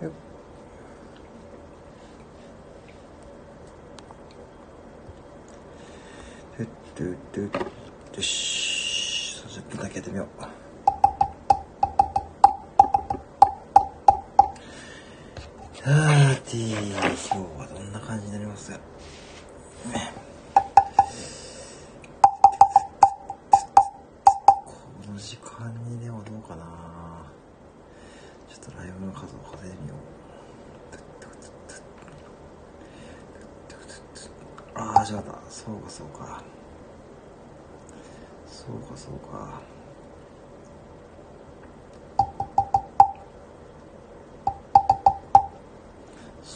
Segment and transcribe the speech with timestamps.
[0.00, 0.12] よ
[8.16, 18.78] よし30分だけやってみようはーて今日はどんな感じになりますか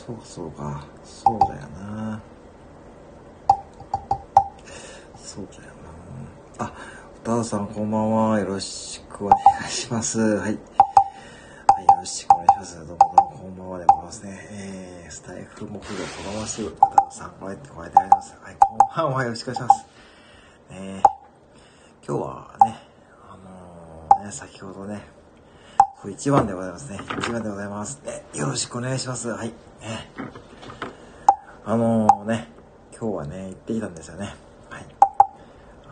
[0.05, 0.85] そうかそうか。
[1.05, 2.21] そうだよな。
[5.17, 5.63] そうだよ
[6.59, 6.67] な。
[6.67, 6.73] あ
[7.23, 8.41] 歌田さんこんばんは。
[8.41, 10.19] よろしくお願いします。
[10.19, 10.59] はい、はい、よ
[12.01, 12.77] ろしくお願いします。
[12.79, 14.49] どうもどうもこんばんはでございますね。
[14.51, 18.37] えー、スタイフ目標このまますぐ歌田さんこうやってこうやってあります。
[18.43, 19.23] はいこんばんは。
[19.23, 19.87] よろしくお願いします。
[20.71, 21.03] ね
[22.05, 22.77] 今日はね
[23.31, 23.37] あ
[24.17, 25.22] のー、ね先ほどね
[26.09, 26.99] 1番でございますね。
[26.99, 28.01] 1番でございます。
[28.05, 29.29] ね、よろしくお願いします。
[29.29, 29.49] はい。
[29.49, 30.11] ね。
[31.65, 32.49] あのー、ね、
[32.91, 34.35] 今日はね、行ってきたんですよね。
[34.69, 34.87] はい。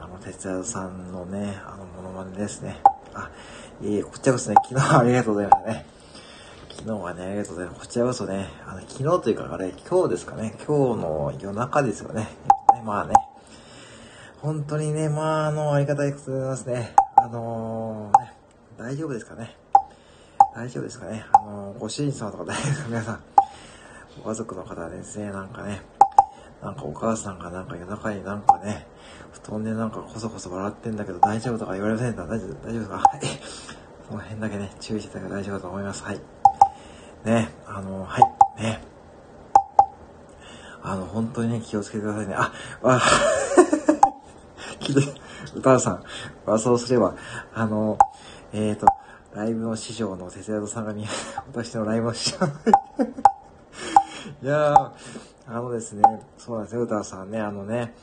[0.00, 2.81] あの、哲也さんのね、あの、モノマネですね。
[3.14, 3.31] あ、
[3.81, 5.86] いえこちらこそね、昨日はありがとうございましたね。
[6.70, 7.81] 昨日はね、ありがとうございます。
[7.81, 10.56] こちらこそね、あの、昨日というか、あれ、今日ですかね。
[10.66, 12.22] 今日の夜中ですよね。
[12.75, 13.14] ねまあね。
[14.42, 16.97] 本当にね、まあ、あの、ありがたいことでございますね。
[17.14, 18.33] あのー、ね、
[18.77, 19.59] 大丈夫ですかね。
[20.61, 22.89] 大丈夫ですかねあの、ご主人様とか大丈夫ですか？
[22.92, 23.20] 皆さん。
[24.22, 25.80] ご家族の方はですね、なんかね、
[26.62, 28.86] なんかお母さんがなんか夜中になんかね、
[29.42, 32.27] 布団でなんかこそこそ笑ってんだけど大丈夫とか言われませんか？
[32.27, 32.97] 大丈夫、大丈夫ですか？
[33.00, 33.20] はい。
[34.06, 36.05] その辺だけね、注意してたら大丈夫だと思います。
[36.05, 36.20] はい。
[37.25, 38.19] ね、あの、は
[38.58, 38.83] い、ね。
[40.82, 42.34] あの、本当にね、気をつけてくださいね。
[42.37, 43.00] あ、わ、
[44.81, 45.21] 聞いて、
[45.54, 46.03] 歌さん、
[46.47, 47.15] あ、そうすれば、
[47.54, 47.97] あの、
[48.53, 48.87] えっ、ー、と、
[49.34, 51.04] ライブの師匠の哲也さんが見、
[51.52, 52.46] 私のライブの師匠。
[54.42, 54.91] いやー、
[55.46, 56.02] あのですね、
[56.36, 57.94] そうなんですよ、歌さんね、あのね、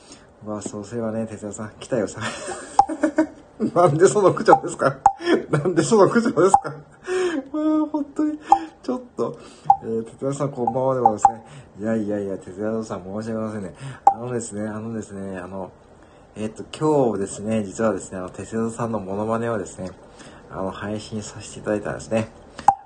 [0.45, 2.21] まあ、そうすればね、哲也さん、来たよさ。
[3.73, 4.97] なんでその口調ですか？
[5.49, 6.75] なんでその口調ですか？
[7.51, 8.39] まあ、本当に、
[8.83, 9.38] ちょっと、
[9.83, 11.45] えー、哲也さんこんばんはでございますね。
[11.79, 13.73] いやいやいや、哲也さん申し訳ありませんね。
[14.05, 15.71] あのですね、あのですね、あの、
[16.35, 19.89] えっ、と、今日ですね、実はですね、あの、哲也さんのモノマネをですね、
[20.52, 22.30] あの、配信させていただいたんですね。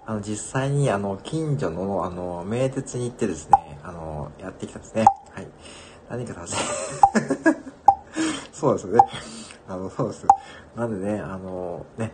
[0.05, 5.05] あの、実際に、あの、近所の、あの、名鉄に行ってですね、あの、やってきたんですね。
[5.31, 5.47] はい。
[6.09, 6.61] 何か達成。
[8.51, 8.99] そうですね。
[9.67, 10.25] あの、そうです。
[10.75, 12.11] なんでね、あの、ね、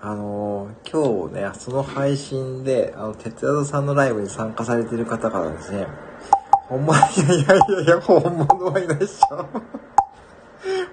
[0.00, 5.86] あの、今日ね、その配信で、あの、哲也さんのライブに参加されてる方からですね、
[6.68, 9.46] ほんま、いやいやいやいや、本物はいないでしょ。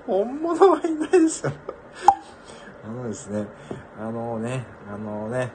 [0.08, 1.52] 本物はいないですよ。
[2.84, 3.46] あのですね、
[4.00, 5.52] あのね、あのね、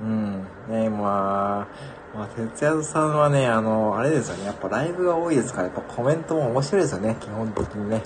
[0.00, 1.66] うん、ね、ま
[2.14, 8.02] あ、まあ、哲也さんはね、あの、あれですよね、やっぱライブが多いですから、やっぱコメントも面白いですよね、基本的にね。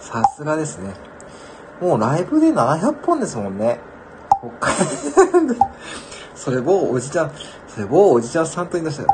[0.00, 0.92] さすがですね。
[1.80, 3.78] もうライブで700本ですもんね。
[6.34, 7.32] それ某おじちゃん、
[7.68, 9.08] それ某おじちゃんさんと言いましたよ。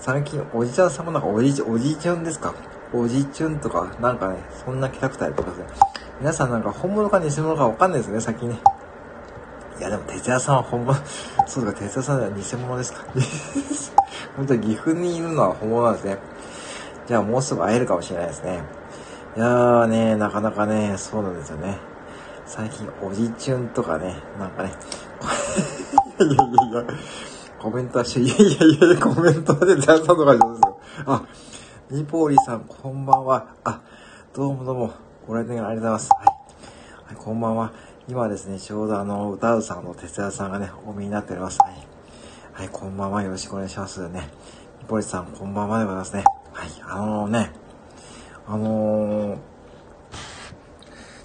[0.00, 2.54] 最近、おじちゃんさんもなんかおじ、おじちゃんですか？
[2.92, 5.66] おじちゅんとか、なんかね、そんなキャラクターやってますね。
[6.22, 8.54] 皆さんなんか本物か偽物かわかんないですね、先に。
[8.54, 8.56] い
[9.80, 10.96] や、でも、哲也さんは本物、
[11.48, 13.04] そうか、哲也さんは偽物ですか。
[14.36, 16.18] 本当に岐阜にいるのは本物なんですね。
[17.08, 18.62] じゃあもうすぐ会えるかもしれないですね。
[19.36, 21.78] いやーね、なかなかね、そうなんですよね。
[22.46, 24.70] 最近、おじちゅんとかね、なんかね、
[26.22, 26.84] いやいやいや、
[27.60, 30.78] コメントはし、いやいやいや、コメントは哲也さんとかじゃないですよ。
[31.04, 31.22] あ、
[31.90, 33.44] ニポーリさん、こんばんは。
[33.64, 33.80] あ、
[34.32, 35.11] どうもどうも。
[35.26, 36.10] ご来店ありがとうございます。
[36.10, 36.26] はい。
[37.06, 37.72] はい、こんばんは。
[38.08, 41.60] 今ですね、ちょうどあの、歌うさんの哲也さんがね、お見になっております。
[41.62, 41.74] はい。
[42.52, 43.22] はい、こんばんは。
[43.22, 44.28] よろしくお願いしますね。
[44.80, 46.24] ニポリさん、こんばんはでございますね。
[46.52, 47.52] はい、あの、ね、
[48.48, 49.38] あのー、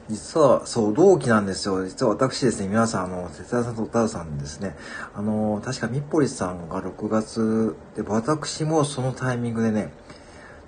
[0.09, 1.83] 実は、そう、同期なんですよ。
[1.83, 4.75] 実は私ですね、皆さん、あの、哲也さんと歌うさんですね、
[5.15, 9.91] あのー、確かみっぽりさんが6月で、私もそのタイミングでね、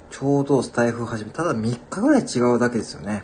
[0.09, 3.23] ちょうどスタイフ始め、ただ3日ぐらい違うだけですよね。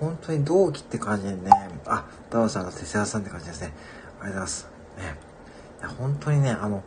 [0.00, 1.50] 本当に同期って感じでね、
[1.86, 3.68] あ、ダオさんが哲也さんって感じですね。
[3.68, 4.68] ありがとうございます。
[4.98, 5.18] ね。
[5.80, 6.82] いや、本当にね、あの、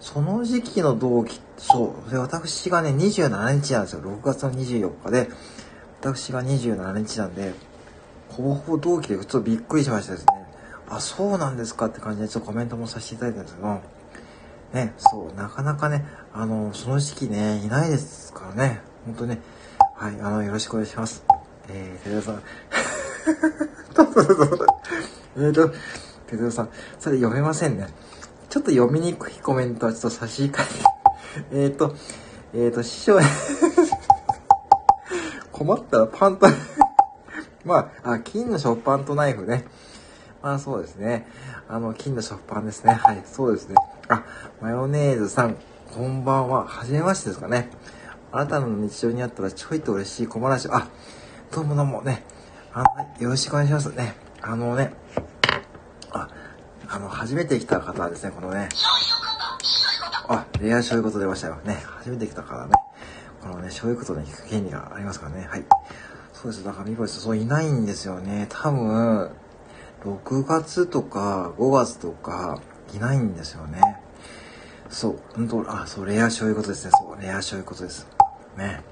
[0.00, 4.00] その時期の同期、そう、で私がね、27日なんですよ。
[4.00, 5.28] 6月の24日で、
[6.00, 7.52] 私が27日なんで、
[8.30, 10.26] ほぼほぼ同期でちょっとびっくりしましたですね。
[10.88, 13.80] あ、そうなんですかって感じでちょっとコメントもさせていただいたんですけど、
[14.72, 18.80] ね、そう、なかなかね、あの、その時期ね、いないですからね。
[19.04, 19.40] 本当にね。
[19.96, 21.24] はい、あの、よろしくお願いします。
[21.68, 22.42] えー、寺田さん。
[25.36, 25.70] えーと、
[26.26, 27.88] 哲夫さん、それ読めませんね。
[28.48, 30.62] ちょっと読みにくいコメントはちょっと差し控
[31.52, 31.64] え。
[31.64, 31.94] えっと、
[32.54, 33.18] えっ、ー、と、師匠
[35.52, 36.46] 困ったらパンと
[37.64, 39.66] まあ、あ、金の食パンとナイフね。
[40.42, 41.26] まあそうですね。
[41.68, 42.94] あの、金の食パンですね。
[42.94, 43.76] はい、そうですね。
[44.10, 44.24] あ、
[44.60, 45.56] マヨネーズさん、
[45.94, 46.66] こんばんは。
[46.66, 47.70] はじめましてですかね。
[48.32, 50.68] あなたの日常にあったらちょいと嬉しい小話。
[50.68, 50.88] あ、
[51.52, 52.24] どうもどうもね。
[52.72, 54.16] あの、よろしくお願いしますね。
[54.42, 54.92] あのね、
[56.10, 56.28] あ、
[56.88, 58.68] あの、初めて来た方はですね、このね、
[60.26, 61.58] あ、レア醤油こと出ましたよ。
[61.64, 62.72] ね、初めて来たからね、
[63.40, 65.46] このね、醤油ことね、聞く権利がありますからね。
[65.48, 65.64] はい。
[66.32, 66.64] そうです。
[66.64, 67.20] だから、みこです。
[67.20, 68.46] そういないんですよね。
[68.48, 69.30] 多分、
[70.02, 72.60] 6月とか5月とか
[72.94, 73.80] いないんですよね。
[74.88, 76.90] そう、本当あ、そう、レアそういうことですね。
[76.98, 78.06] そう、レアそういうことです。
[78.56, 78.82] ね。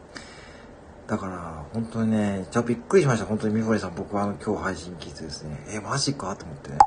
[1.07, 3.27] だから、本当にね、じゃびっくりしました。
[3.27, 6.79] 本当にみほりさん、僕はあの、今日配信聞いてですね、え、マジかと思ってね。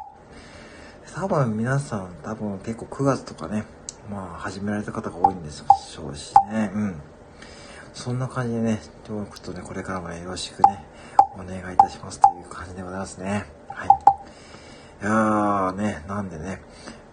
[1.13, 3.65] 多分皆さん、多分結構9月とかね、
[4.09, 6.71] まあ、始められた方が多いんでしょうしね。
[6.73, 7.01] うん。
[7.93, 10.85] そんな感じでね、ちょっとね、これからもね、よろしくね、
[11.33, 13.45] お願いいたしますという感じでございますね。
[13.69, 13.87] はい。
[13.87, 16.61] いやーね、なんでね、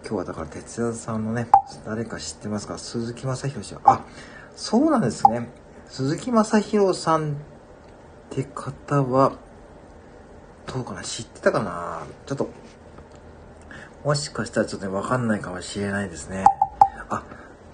[0.09, 1.49] 今日はだから哲也さんのね、
[1.85, 2.79] 誰か知ってますか？
[2.79, 4.07] 鈴木正宏氏は、あ、
[4.57, 5.51] そうなんですね。
[5.87, 7.35] 鈴木正宏さんっ
[8.31, 9.37] て方は、
[10.67, 11.03] どうかな？
[11.03, 12.07] 知ってたかな？
[12.25, 12.49] ちょっと、
[14.03, 16.47] もしかしたらちょっとね、わかんないかもしれないですね。
[17.11, 17.23] あ、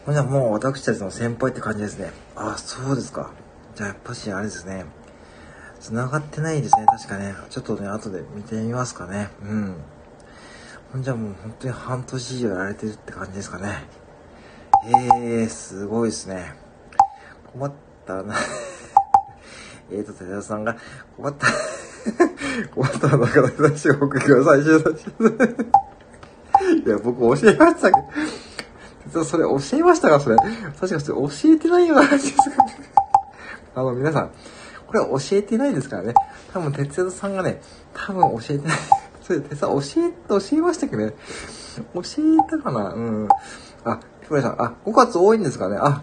[0.09, 2.11] じゃあもう私たちの先輩って感じですね。
[2.35, 3.31] あ、そうですか。
[3.77, 4.87] じゃあやっぱしあれですね。
[5.79, 6.87] 繋がってないですね。
[6.87, 7.37] 確かね。
[7.49, 9.29] ちょっとね、後で見てみますかね。
[9.41, 9.77] うん。
[10.95, 13.83] ほんじゃもう本当に半年以上やられてるって感じですかね。
[14.87, 16.55] えー、すごいですね。
[17.53, 17.73] 困っ
[18.07, 18.37] たな
[19.91, 20.77] えーと、寺田さんが、
[21.17, 21.49] 困った
[22.73, 25.05] 困ったらだから私が僕が最初だし
[26.87, 28.01] いや、僕教えましたけ
[29.13, 30.21] ど、それ教えましたか？
[30.21, 30.37] それ。
[30.37, 32.65] 確かそれ教えてないような話ですか
[33.75, 34.31] あの、皆さん、
[34.87, 36.15] これは教えてないですからね。
[36.53, 37.61] 多分、哲也さんがね、
[37.93, 38.79] 多分教えてない。
[39.27, 41.15] それ、哲也教え、教えましたっけどね。
[41.95, 42.93] 教えたかな？
[42.93, 43.29] うん。
[43.85, 46.03] あ、ひこりさん、あ、5月多いんですかねあ、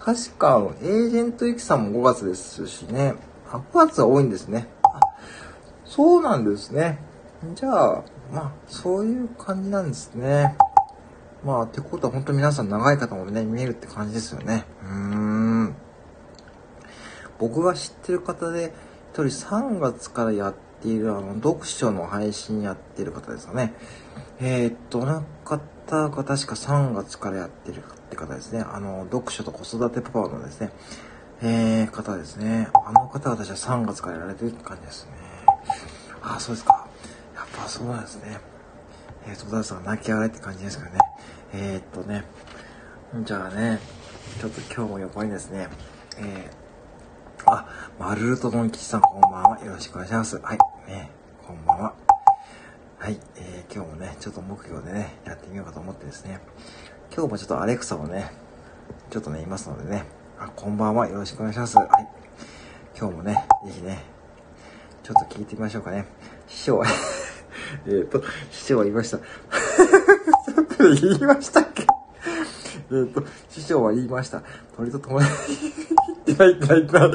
[0.00, 3.14] 確か、エージェントゆきさんも5月ですしね。
[3.50, 4.68] あ、5月は多いんですね。
[4.82, 5.00] あ、
[5.84, 6.98] そうなんですね。
[7.54, 8.02] じゃあ、
[8.32, 10.56] まあ、そういう感じなんですね。
[11.44, 14.64] まあ、ってことは本当皆さん長い方もね、見えるって感じですよね。
[14.82, 15.76] うーん。
[17.38, 18.74] 僕が知ってる方で、
[19.12, 20.54] 一人3月からやっ
[20.84, 23.72] っている、あの、読書の配信やってる方ですかね。
[24.38, 28.60] えー、っと、な方が確か3月からやってるって方ですね。
[28.60, 30.70] あの、読書と子育てパパのですね、
[31.42, 32.68] えー、方ですね。
[32.74, 35.12] あの方は私は3月からやられてるって感じですね。
[36.22, 36.86] あ、そうですか。
[37.34, 38.38] やっぱそうなんですね。
[39.26, 40.98] えー、戸田さん泣き笑いって感じですかね。
[41.54, 42.24] えー、っとね、
[43.22, 43.80] じゃあね、
[44.38, 45.68] ちょっと今日も横にですね、
[46.18, 47.66] えー、あ、
[47.98, 49.64] マルルトドン吉さんこんばんは。
[49.64, 50.38] よろしくお願いします。
[50.38, 51.10] はい、ね、
[51.46, 51.94] こんばんは。
[52.98, 56.40] はい、えー、今日もね、ちょっと目標でね、やってみようかと思ってですね、
[57.14, 58.30] 今日もちょっとアレクサをね、
[59.10, 60.04] ちょっとね、いますのでね、
[60.38, 61.78] あ、こんばんは、よろしくお願いします。
[61.78, 61.88] はい。
[62.98, 64.04] 今日もね、ぜひね、
[65.02, 66.06] ちょっと聞いてみましょうかね。
[66.46, 66.86] 師匠は
[67.86, 69.18] えっと、師匠は言いました。
[70.78, 71.86] 言いましたっけ？
[72.90, 74.42] えっと、師匠は言いました。
[74.76, 75.30] 鳥と友達
[76.26, 77.10] 言ってない、言ってない、言ってない。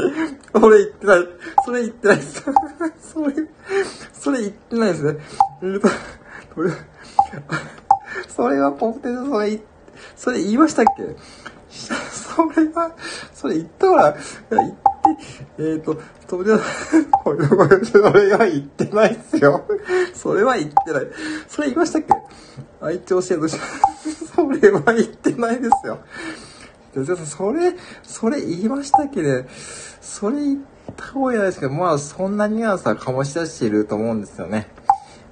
[0.54, 1.28] それ言ってない。
[1.66, 2.44] それ言ってないです。
[3.02, 3.34] それ、
[4.14, 5.20] それ言ってないですね。
[5.64, 5.90] えっと、
[6.56, 6.72] 鳥、
[8.28, 9.62] それはポテト、それ、
[10.16, 11.16] それ言いましたっけ？
[11.70, 12.96] それは、
[13.34, 14.18] それ言ったから、
[14.50, 14.78] 言って、
[15.60, 16.58] えっ、ー、と、飛び出
[17.24, 19.66] これ、これ、それは言ってないっすよ。
[20.14, 21.08] それは言ってない。
[21.48, 22.14] それ言いましたっけ？
[22.82, 23.48] 愛鳥制度
[24.40, 26.00] それは言ってないですよ。
[27.26, 29.46] それ、それ言いましたっけね。
[30.02, 30.60] それ言っ
[30.96, 34.68] た方がいいですけど、まあ、そんなニュアンスは醸し出していると思うんですよね。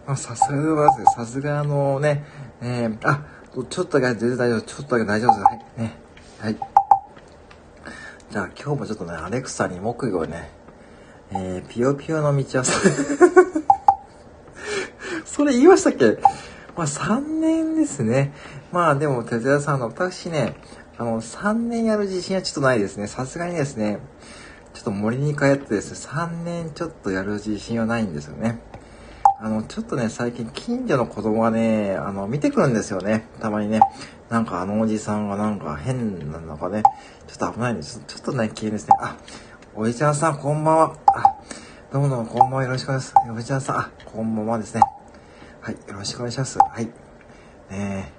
[0.05, 1.15] まあ、さすがでございます。
[1.15, 2.25] さすがあのね、
[2.61, 3.23] えー、あ、
[3.69, 4.61] ちょっとだけ全然大丈夫。
[4.61, 5.43] ちょっとだけ大丈夫です。
[5.43, 5.59] はい。
[5.77, 5.97] ね。
[6.39, 6.57] はい。
[8.29, 10.51] じゃあ今日もちょっとね、アレクサに木魚をね、
[11.31, 12.65] えー、ピヨピヨの道は、
[15.25, 16.17] それ言いましたっけ？
[16.75, 18.33] まあ3年ですね。
[18.71, 20.55] まあでも、哲也さんの、私ね、
[20.97, 23.07] あの、3年やる自信はちょっとないですね。
[23.07, 23.99] さすがにですね、
[24.73, 28.59] ちょっと森に帰ってですね、3年ちょっとやる自信はないんですよね。
[29.39, 33.27] あの、ちょっとね、最近近所の子供がね、あの、見てくるんですよね。
[33.39, 33.79] たまにね。
[34.29, 36.83] なんかあのおじさんがなんか変なのかね、
[37.27, 38.03] ちょっと危ないんです。
[38.07, 38.95] ちょっとね、消えですね。
[38.99, 39.15] あ、
[39.73, 40.95] おじちゃんさんこんばんは。
[41.07, 41.35] あ、
[41.93, 43.31] どうもどうもこんばんはよろしくお願いします。
[43.31, 44.81] おじちゃんさん、あ、こんばんはですね。
[45.61, 46.59] はい、よろしくお願いします。
[46.59, 46.85] はい。
[46.85, 46.91] ね
[47.71, 48.16] え、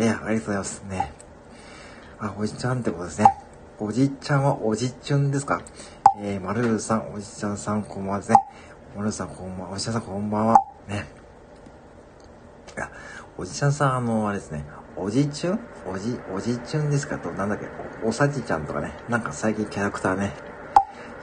[0.00, 1.12] えー、ありがとうございますね。
[2.20, 3.26] あ、おじちゃんってことですね。
[3.80, 5.60] おじちゃんはおじちゅんですか
[6.20, 8.36] えー、まるるさん、おじちゃんさんこんばんはですね。
[8.96, 10.56] まるさんこんばんは、おじちゃんさんこんばんは。
[10.86, 11.04] ね。
[12.76, 12.92] いや、
[13.36, 14.64] おじちゃんさん、あの、あれですね。
[14.96, 15.58] おじちゅん
[15.92, 17.66] おじ、おじちゅんですかと、なんだっけ、
[18.04, 18.92] おさちちゃんとかね。
[19.08, 20.32] なんか最近キャラクターね。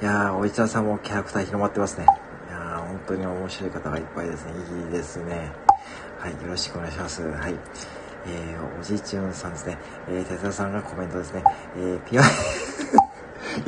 [0.01, 2.05] いやー、おじちゃんさんもキャラクター広まってますね。
[2.49, 4.51] いやー、本当に面白い方がいっぱいですね。
[4.85, 5.53] いいですね。
[6.19, 7.23] はい、よろしくお願いします。
[7.23, 7.55] はい。
[8.27, 9.77] えー、おじいちゅんさんですね。
[10.09, 11.43] えー、哲也さんがコメントですね。
[11.77, 12.21] えー、ピア、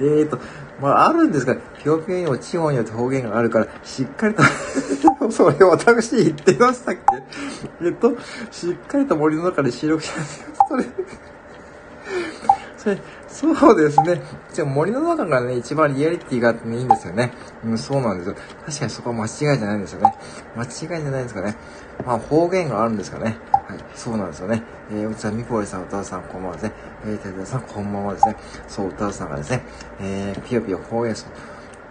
[0.00, 0.38] えーと、
[0.80, 4.42] まあ、あるんですが、ぴょぴょにも地方によって方言があるから、しっかりと
[5.30, 6.94] それ私言ってましたっ
[7.80, 7.86] け？
[7.86, 8.16] えっと、
[8.50, 10.44] しっかりと森の中で収録します。
[10.68, 10.84] それ
[12.76, 12.98] それ、
[13.30, 14.20] そうですね。
[14.52, 17.32] じゃ森の中がね、一番リアリティがあってね、いいんですよね。
[17.64, 18.34] うん、そうなんですよ。
[18.66, 20.14] 確かにそこは間違いじゃないんですよね。
[20.56, 21.56] 間違いじゃないんですかね。
[22.04, 23.38] まあ、方言があるんですかね。
[23.52, 24.62] はい、そうなんですよね。
[24.90, 26.72] えー、うちはみこりさん、歌うさん、こんばんはですね。
[27.06, 28.36] えー、てるさん、こんばんはですね。
[28.66, 29.62] そう、歌うさんがですね、
[30.00, 31.30] えー、ぴよぴよ方言、そう。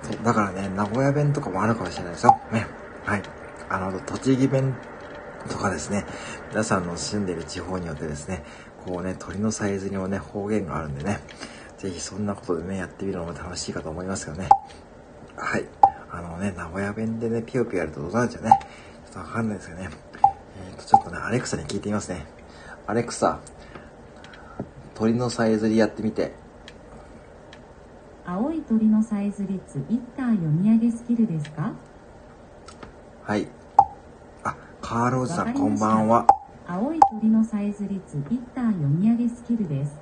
[0.04, 2.38] そうだからね、名古屋弁とかもあるかもしれないですよ。
[2.52, 2.68] ね。
[3.06, 3.24] はい。
[3.70, 4.76] あの、栃木弁
[5.48, 6.06] とかですね、
[6.50, 8.44] 皆さんの住んでいる地方によってですね、
[8.86, 11.20] こうね、鳥のさえずりもね、方言があるんでね、
[11.78, 14.50] ぜひそんなことでね、やってみるのも楽しいかと思いますけどね。
[15.36, 15.66] はい。
[16.12, 18.52] あのね、名古屋弁でね、ピヨピヨやるとどうなるんでしょうね。
[19.06, 19.90] ちょっとわかんないですけどね。
[20.70, 22.26] えっ、ー、と、ちょっとね、アレクサに聞いてみますね。
[22.88, 23.40] アレクサ、
[24.96, 26.34] 鳥のさえずりやってみて。
[28.26, 31.74] 青い鳥のさえずりツイッター読み上げスキルですか？
[33.24, 33.48] はい。
[34.44, 36.28] あ、カーローズさんこんばんは。
[36.72, 39.98] 青い鳥のさえずりツイッター読み上げスキルです。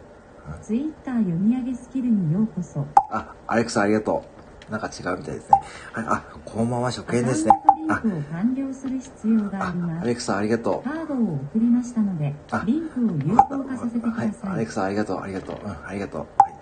[0.62, 2.86] ツイッター読み上げスキルにようこそ。
[3.10, 4.26] あ、アレクサありがと
[4.68, 4.72] う。
[4.72, 5.62] なんか違うみたいですね。
[5.94, 7.54] はい、あ、こんばんは、初見ですね。
[7.88, 10.04] あ、完了する必要があります。
[10.04, 10.90] アレクサありがとう。
[10.90, 14.50] カードを送りましたので、リンクを有効化させてください。
[14.50, 15.60] はい、アレクサありがとう、ありがとう。
[15.64, 16.22] うん、ありがとう。
[16.38, 16.54] はい。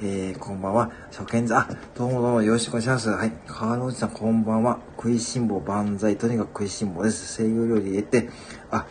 [0.00, 0.92] えー、こんばんは。
[1.10, 1.56] 初見です。
[1.56, 3.08] あ、どうもどうもよろしくお願いします。
[3.08, 3.32] はい。
[3.48, 4.78] 川野内さん、こんばんは。
[4.96, 6.16] 食いしん坊万歳。
[6.16, 7.26] とにかく食いしん坊です。
[7.26, 8.30] 西洋料理入れて、
[8.70, 8.86] あ、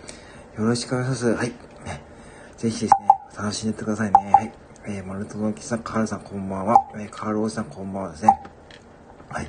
[0.57, 1.35] よろしくお願いします。
[1.35, 1.49] はい。
[1.85, 2.01] ね、
[2.57, 4.31] ぜひですね、楽しんでってくださいね。
[4.33, 4.51] はい。
[4.87, 6.75] えー、マルトのきさん、カールさん、こんばんは。
[6.95, 8.41] えー、カールおじさん、こんばんはですね。
[9.29, 9.45] はい。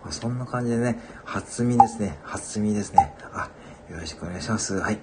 [0.00, 2.18] まあ、そんな感じでね、初見ですね。
[2.22, 3.12] 初見ですね。
[3.32, 3.50] あ、
[3.90, 4.76] よろしくお願いします。
[4.76, 5.00] はい。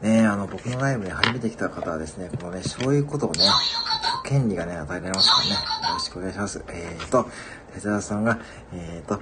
[0.00, 3.40] ねあの、僕のライブに初めて来た方はですね、このね、そういうことをね、
[4.24, 5.50] 権利がね、与えられますからね。
[5.88, 6.62] よろしくお願いします。
[6.68, 7.28] えーと、
[7.74, 8.38] 手沢さんが、
[8.72, 9.20] えーと、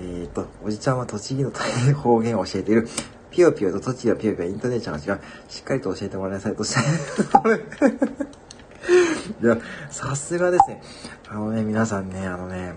[0.00, 1.50] えーと、おじちゃんは栃木の
[1.94, 2.86] 方言を教えている。
[3.30, 5.20] ピヨピヨと栃木はピヨピヨイントネーションが違う。
[5.48, 6.80] しっかりと教えてもらいなさいとして。
[9.42, 9.58] いや、
[9.90, 10.82] さすがですね。
[11.28, 12.74] あのね、皆さんね、あのね、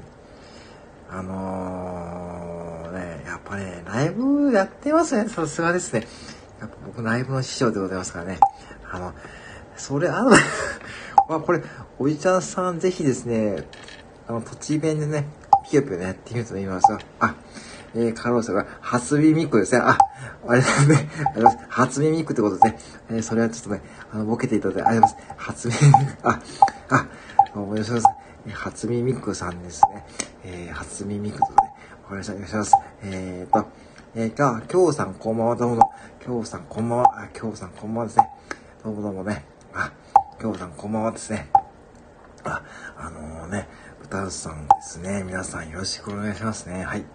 [1.10, 5.30] あのー、ね、やっぱね、ライブやってますね。
[5.30, 6.08] さすがですね。
[6.60, 8.40] やっぱ僕ライブの師匠でございますからね。
[8.90, 9.14] あの、
[9.78, 10.32] それ、あの、
[11.30, 11.62] まあこれ、
[11.98, 13.68] おじちゃんさんぜひですね、
[14.28, 15.28] あの、土地弁でね、
[15.70, 17.00] ピヨピヨね、やってみると言いますよ。
[17.20, 17.36] あ、
[17.94, 19.82] えー、カローサが、初耳っ子ですね。
[19.84, 19.98] あ、
[20.48, 21.10] あれですね。
[21.36, 21.58] あります。
[21.70, 22.78] 初耳っ子ってことですね。
[23.10, 23.82] えー、それはちょっとね、
[24.12, 25.36] あの、ボケていただいてありがとうございます。
[25.38, 26.40] 初耳、あ、
[26.90, 27.08] あ、
[27.54, 28.08] 思い出します。
[28.54, 30.06] 初耳っ子さんですね。
[30.44, 32.34] えー、初耳っ子とかね、わかりました。
[32.34, 32.74] お願いします。
[33.04, 33.68] えーと、
[34.16, 35.94] えー、が、きょうさんこんばんは、どうもどうも。
[36.24, 37.22] きょうさんこんばんは。
[37.24, 38.30] あ、きょうさんこんばんはですね。
[38.84, 39.46] どうもどうもね。
[39.74, 39.92] あ、
[40.40, 41.50] きょうさんこんばんはですね。
[42.44, 42.64] あ、
[42.98, 43.68] あのー、ね、
[44.04, 45.24] 歌うさんですね。
[45.24, 46.84] 皆さんよろしくお願いしますね。
[46.84, 47.06] はい。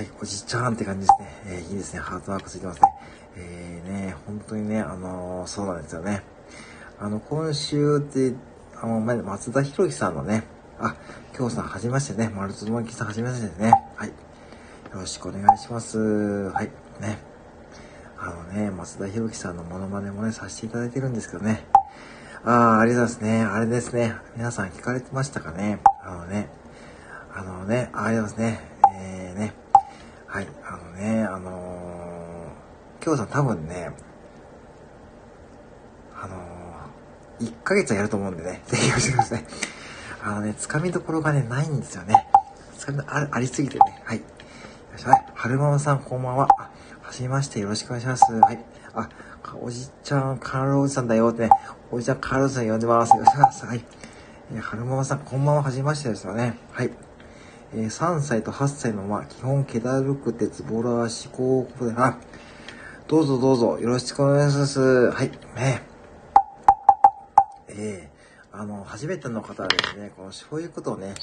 [0.00, 1.28] はい、おじちゃんって感じですね。
[1.44, 2.00] えー、いいですね。
[2.00, 2.88] ハートワークついてますね。
[3.36, 6.22] えー、ね、本当にね、あのー、そうなんですよね。
[6.98, 8.32] あの、今週って、
[8.80, 10.44] あの、前松田博樹さんのね、
[10.78, 10.96] あ、
[11.38, 12.30] 今日さんはじめましてね。
[12.34, 13.72] 丸つまきさんはじめましてね。
[13.94, 14.08] はい。
[14.08, 14.14] よ
[14.94, 15.98] ろしくお願いします。
[15.98, 16.70] はい。
[16.98, 17.18] ね。
[18.18, 21.66] あのね、松田博樹さんのモノマネもね、させていただいてるんですけどね。
[22.42, 23.42] ああ、ありがとうございますね。
[23.44, 24.14] あれですね。
[24.34, 25.80] 皆さん聞かれてましたかね。
[26.02, 26.48] あのね。
[27.34, 28.69] あのね、ありがとうございますね。
[30.30, 30.46] はい。
[30.64, 33.90] あのね、あのー、今日さん多分ね、
[36.14, 38.62] あのー、1ヶ月はやると思うんでね。
[38.66, 39.44] ぜひよろしくください。
[40.22, 42.14] あのね、つかみどころがね、ないんですよね。
[42.78, 44.02] つかみあありすぎてね。
[44.04, 44.18] はい。
[44.18, 44.22] よ
[44.98, 45.26] し、はい。
[45.34, 46.46] 春ママさん、こんばんは。
[46.60, 46.70] あ、
[47.02, 48.32] はじめまして、よろしくお願いします。
[48.32, 48.64] はい。
[48.94, 49.08] あ、
[49.60, 51.50] おじちゃん、カールおじさんだよってね。
[51.90, 53.10] おじちゃん、カールおじさん呼んでます。
[53.16, 53.66] よろしくお願いします。
[53.66, 53.84] はい。
[54.54, 56.56] えー、春ママさん、こんばんは、はじめましてですよね。
[56.70, 57.09] はい。
[57.72, 62.18] え3歳と8歳のま、基本、気だるくてズボラ思考こで、あ、
[63.06, 65.10] どうぞどうぞ、よろしくお願いします。
[65.12, 65.82] はい、ね。
[67.68, 71.14] えー、あの、初めての方はですね、この、そういうことをね、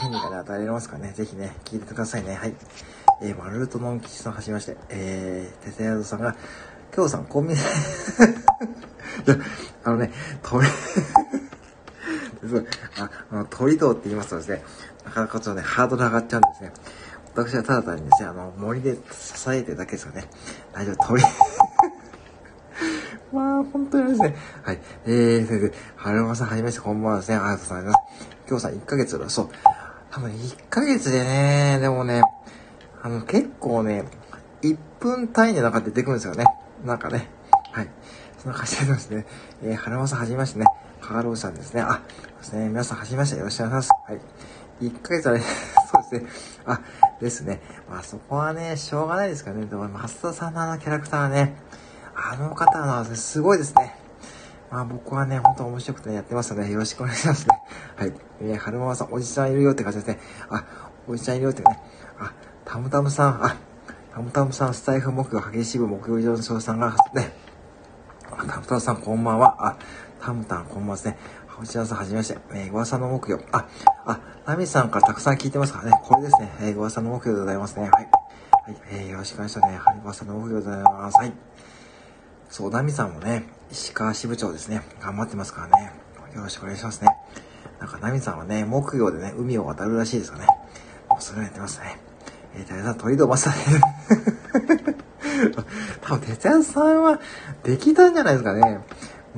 [0.00, 2.34] 権利がね、与えられますからね、ぜひね、聞いてくださいね。
[2.36, 2.54] はい。
[3.20, 6.36] えー、マルトノン吉さんはじめまして、えー、テテヤドさんが、
[6.94, 7.60] 今日さん、コンビニ、
[9.26, 9.36] いや、
[9.82, 10.12] あのね、
[10.44, 11.27] トリ、そう
[12.98, 14.62] ああの鳥道って言いますとですね、
[15.04, 16.72] なかなかちょっとね、ハードル上がっちゃうんですね。
[17.34, 20.24] 私はただ単にですね、あの、森で支えてるだけですよね。
[20.72, 21.22] 大丈夫、鳥。
[23.32, 24.36] まあ、本当にですね。
[24.62, 24.80] はい。
[25.06, 27.36] えー、それで、春馬さんはじめまして、こんばんはですね。
[27.36, 27.98] ありがとうございます。
[28.48, 29.28] 今日さん1ヶ月だ。
[29.28, 29.48] そう。
[30.10, 32.22] 多分1ヶ月でね、でもね、
[33.02, 34.04] あの、結構ね、
[34.62, 36.44] 1分単位でなんか出てくるんですよね。
[36.84, 37.28] なんかね。
[37.72, 37.88] はい。
[38.38, 39.26] そんな感じでですね。
[39.62, 40.66] えー、春馬さんはじめましてね。
[41.00, 41.80] カガロウさんですね。
[41.80, 42.68] あ、そうですね。
[42.68, 43.38] 皆さんはじめまして。
[43.38, 44.12] よろしくお願いします。
[44.12, 44.20] はい。
[44.80, 45.40] 1ヶ月はね、
[45.90, 46.30] そうですね。
[46.66, 46.80] あ、
[47.20, 47.60] ですね。
[47.88, 49.66] まあそこはね、しょうがないですからね。
[49.66, 51.56] でも、増田さんのあのキャラクターはね、
[52.14, 53.96] あの方のすごいですね。
[54.70, 57.62] まあ僕はね、本当面白くて、やってますので、よろしくお願いしますね。
[57.96, 58.12] はい。
[58.40, 60.20] えー、春ママさん、おじさんいるよって感じですね。
[60.50, 60.64] あ、
[61.06, 61.80] おじちゃんいるよってね。
[62.18, 62.32] あ、
[62.64, 63.56] タムタムさん、あ、
[64.12, 67.32] タムタムさん、スタイフ木曜、激し部木曜上昇さんが、ね、
[68.30, 69.56] あタムタムさん、こんばんは。
[69.58, 69.76] あ、
[70.20, 71.18] タムタン、こんばんはですね。
[71.60, 72.38] 内田さん、はじめまして。
[72.52, 73.40] えー、噂の木曜。
[73.52, 73.66] あ、
[74.04, 75.92] あ、ナミさんからたくさん聞いてますからね。
[76.04, 76.52] これですね。
[76.60, 77.82] えー、噂の木曜でございますね。
[77.82, 77.90] はい。
[77.92, 78.08] はい。
[78.92, 79.78] えー、よろしくお願いしますね。
[79.78, 81.18] はい、噂の木曜でございます。
[81.18, 81.32] はい。
[82.48, 84.82] そう、ナミさんもね、石川支部長ですね。
[85.00, 85.92] 頑張ってますからね。
[86.34, 87.08] よろしくお願いしますね。
[87.80, 90.46] なんか、ナミさんはね、木曜でね、海を渡るらしいですかね。
[91.08, 91.98] もうそれをやってますね。
[92.54, 93.56] えー、大さん、鳥戸正ね。
[96.02, 97.20] 多分、哲也さんは、
[97.62, 98.80] できたんじゃないですかね。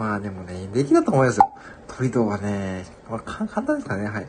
[0.01, 1.53] まあでもね、できたと思いますよ。
[1.87, 4.09] 鳥戸はね、まあ、簡単ですかね。
[4.09, 4.27] はい。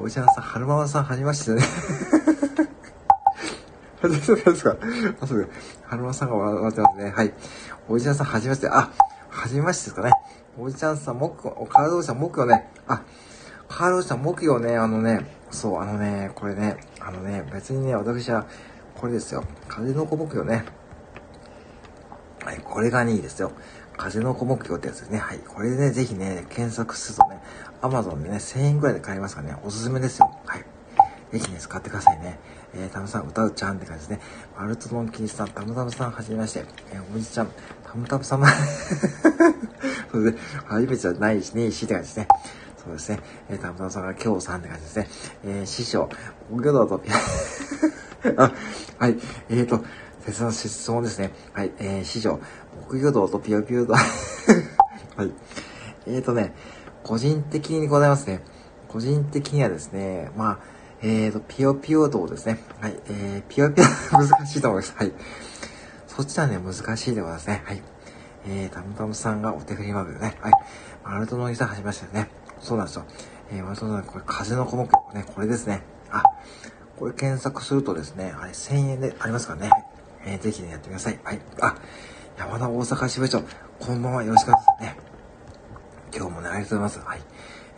[0.00, 1.60] おじちゃんさん、春ママさん、はじめましてね。
[4.00, 4.74] はじめましてですか
[5.20, 5.80] あ、そうです。
[5.84, 7.10] 春マさんが笑ってますね。
[7.10, 7.34] はい。
[7.90, 8.68] おじゃんさん、はじめまして。
[8.70, 8.90] あ、
[9.28, 10.12] はじめましてですかね。
[10.58, 12.70] おじちゃんさん、木、お、カードさん、木曜ね。
[12.88, 13.02] あ、
[13.68, 18.46] カードさん、木曜ね、あのね、そう、あのね、これね、あのね、別にね、私は、
[18.94, 19.44] これですよ。
[19.68, 20.64] 風の子木曜ね。
[22.42, 23.52] はい、これが2位ですよ。
[24.02, 25.18] 風の子目標ってやつですね。
[25.18, 25.38] はい。
[25.38, 27.40] これでね、ぜひね、検索するとね、
[27.82, 30.36] Amazon でね、1000円ぐらいで買えますからね、おすすめですよ。
[30.44, 30.64] はい。
[31.30, 32.40] ぜひね、使ってくださいね。
[32.74, 34.20] えー、タムさん、歌うちゃんって感じですね。
[34.58, 36.64] マルトモンキーさん、タムタムさん、はじめまして。
[36.92, 37.48] えー、おじちゃん、
[37.86, 38.44] タムタム様。
[40.10, 40.42] そうですね。
[40.66, 42.28] 初めてじゃないしね、いしって感じですね。
[42.84, 43.20] そうですね。
[43.50, 45.08] えー、タムタムさんが今日さんって感じですね。
[45.44, 46.08] えー、師匠、
[46.52, 47.00] おぎょどうと、
[48.36, 48.52] あ、
[48.98, 49.16] はい。
[49.48, 49.84] えーと、
[50.24, 51.32] 切な質問ですね。
[51.52, 51.72] はい。
[51.78, 52.40] えー、師匠、
[52.88, 53.94] 木魚道とピヨピヨ道。
[53.94, 55.32] はい。
[56.06, 56.54] えーとね、
[57.02, 58.42] 個人的にございますね。
[58.88, 60.58] 個人的にはですね、まあ、
[61.02, 62.60] えーと、ピヨピヨ道ですね。
[62.80, 62.96] はい。
[63.08, 64.94] えー、ピヨピヨ 難しいと思います。
[64.96, 65.12] はい。
[66.06, 67.62] そっちはね、難しいでございますね。
[67.64, 67.82] はい。
[68.46, 70.36] えー、タムタムさんがお手振りマークでね。
[70.40, 70.52] はい。
[71.04, 72.30] マルトのおじさん始めましたよね。
[72.60, 73.04] そうなんですよ。
[73.50, 75.82] えー、マルトのこれ、風の小目ね、これですね。
[76.10, 76.22] あ、
[76.98, 79.70] これ検索するとですね、あれ1000円でありますからね。
[80.24, 81.18] えー、ぜひね、やってください。
[81.24, 81.40] はい。
[81.60, 81.76] あ、
[82.38, 83.42] 山田大阪支部長、
[83.78, 84.96] こんばんは、よろしくお願いしますね。
[86.14, 87.08] 今日もね、ありがとうございます。
[87.08, 87.20] はい。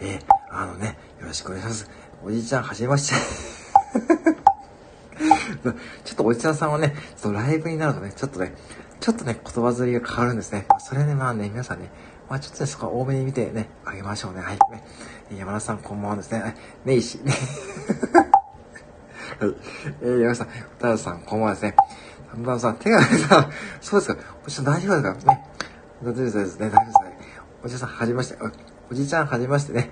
[0.01, 1.89] えー、あのね、よろしくお願いします。
[2.25, 3.15] おじいちゃん、はじめまして。
[6.05, 8.55] ちょっとおじちゃんさんはね、ちょっとライブになるとね、ちょっとね、
[9.01, 10.67] ちょっとね、言葉釣りが変わるんですね。
[10.79, 11.91] それね、まあね、皆さんね、
[12.29, 14.41] まあちょっとね、そこは多めに見てね、あげましょうね。
[14.41, 14.59] はい。
[14.71, 14.85] ね、
[15.39, 16.41] 山田さん、こんばんはですね。
[16.41, 16.55] はい。
[16.85, 17.17] ねいし。
[17.17, 17.33] ね
[19.41, 19.55] はい。
[20.03, 21.77] えー、山田さん、歌田さん、こんばんはですね。
[22.35, 23.49] ハンバーさん、手がさ、
[23.81, 24.21] そうですか。
[24.45, 25.47] おじさん大丈夫ですかね。
[26.03, 26.69] 大丈夫ですね。
[26.69, 27.19] 大丈夫ですね。
[27.63, 28.39] おじさん、はじめまして。
[28.91, 29.91] おじいちゃん、はじめましてね。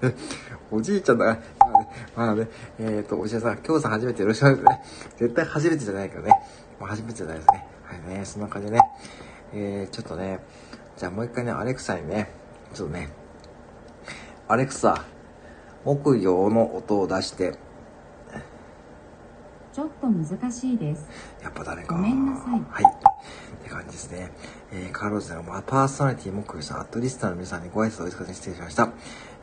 [0.70, 4.84] おじいちゃんだから、まあね、まあね、えっ、ー、と、おじいさん、今日さん初めてよろしくお願いしますね。
[5.18, 6.30] 絶対初めてじゃないけどね。
[6.78, 7.66] もう初めてじゃないですね。
[7.82, 8.80] はいね、そんな感じでね。
[9.52, 10.38] えー、ちょっとね、
[10.96, 12.30] じゃあもう一回ね、アレクサにね、
[12.72, 13.10] ちょっとね、
[14.46, 15.04] アレクサ、
[15.84, 17.58] 木曜の音を出して、
[19.72, 21.08] ちょっと難しいです。
[21.42, 21.94] やっぱ誰か。
[21.94, 22.50] ごめんなさい。
[22.50, 22.60] はい。
[22.60, 24.32] って感じですね。
[24.72, 28.92] えー、カーローズの、まあ、パーソナリティもクリさん、アットリスターの皆さんにご挨拶をお疲れ失礼しました。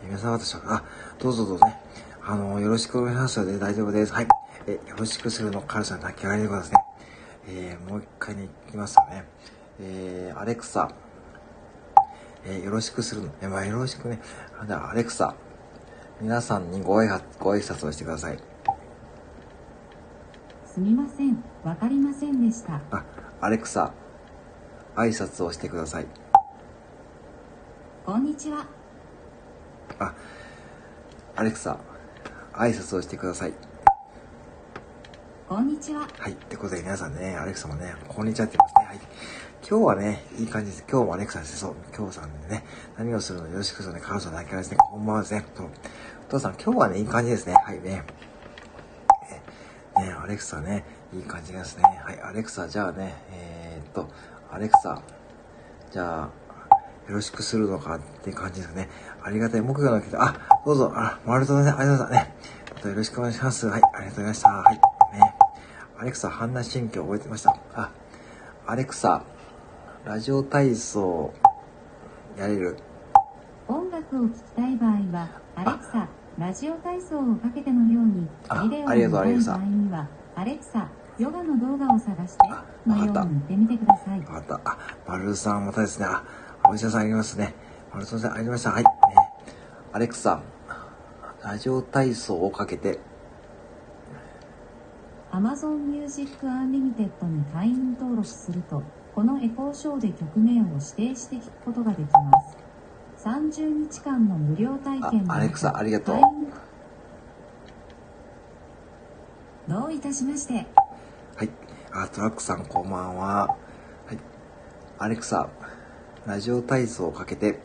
[0.01, 0.83] えー、皆さん私は、あ、
[1.19, 1.81] どうぞどうぞね。
[2.23, 4.13] あのー、よろしくお願いしますので大丈夫です。
[4.13, 4.27] はい。
[4.67, 6.83] えー、よろしくするの、カールさん、泣き上がりでございますね。
[7.49, 9.23] えー、もう一回に行きますよね。
[9.79, 10.91] えー、アレクサ、
[12.45, 13.29] えー、よろしくするの。
[13.41, 14.19] えー、まあ、よろしくね。
[14.67, 15.35] じゃあ、アレクサ、
[16.19, 18.56] 皆さんにご挨拶、ご挨拶をしてください。
[20.77, 21.43] すみません。
[21.63, 22.79] わかりませんでした。
[22.91, 23.03] あ、
[23.41, 23.93] アレクサ、
[24.95, 26.05] 挨拶をしてください。
[28.05, 28.63] こんにちは。
[29.97, 30.13] あ、
[31.35, 31.79] アレクサ、
[32.53, 33.53] 挨拶をしてください。
[35.49, 36.07] こんにちは。
[36.19, 36.33] はい。
[36.33, 38.85] ってことで皆さんね、アレクサもね、こんにちはって言いますね。
[38.85, 38.99] はい。
[39.67, 40.85] 今日はね、いい感じです。
[40.87, 41.57] 今日もアレクサです。
[41.57, 42.63] そう、今日さんでね、
[42.99, 45.43] 何をするのよろしくそうね、彼女だけはですね、こんばんはですね。
[46.27, 47.55] お父さん、今日はね、いい感じですね。
[47.65, 48.03] はいね。
[50.27, 51.83] アレクサね、いい感じですね。
[52.03, 54.09] はい、アレクサ、じゃあね、えー、っと、
[54.51, 55.01] アレクサ、
[55.89, 58.89] じゃあ、よろしくするのかって感じですね。
[59.23, 59.61] ありがたい。
[59.61, 60.35] 木魚のけど、あ、
[60.65, 62.35] どうぞ、あ、丸とね、ありがとうございますね。
[62.75, 63.67] またよろしくお願いします。
[63.67, 64.49] はい、ありがとうございました。
[64.49, 64.81] はい、ね。
[65.97, 67.57] アレクサ、判断心境覚えてました。
[67.73, 67.91] あ、
[68.65, 69.23] アレクサ、
[70.03, 71.33] ラジオ体操、
[72.37, 72.75] やれる？
[73.69, 82.37] 音楽を聴きたい場合は、アレクサ、ラジオ体操をかけてのように、あビデオをありがとう見たい場合には、アレクサ、ヨガの動画を探して、
[82.85, 84.19] のように言ってみてください。
[84.19, 84.61] わかった。
[84.63, 86.05] あ、丸さんまたですね。
[86.05, 86.23] あ、
[86.69, 87.55] お医者さんありますね。
[87.91, 88.69] 丸さんありました。
[88.69, 88.83] はい。
[88.83, 88.89] ね、
[89.93, 90.43] アレクサ、
[91.43, 92.99] ラジオ体操をかけて、
[95.31, 98.83] Amazon Music Unlimited に会員登録すると、
[99.15, 102.66] このエコーショーで曲名を指定して聞くことができます。
[103.23, 106.17] 30日間の無料体験あアレクサありがとう
[109.67, 110.53] どういたしまして。
[110.53, 111.49] はい。
[111.91, 113.47] あ、トラックさんこんばんは。
[113.47, 114.17] はい。
[114.97, 115.49] アレクサ、
[116.25, 117.59] ラジオ体操をかけて、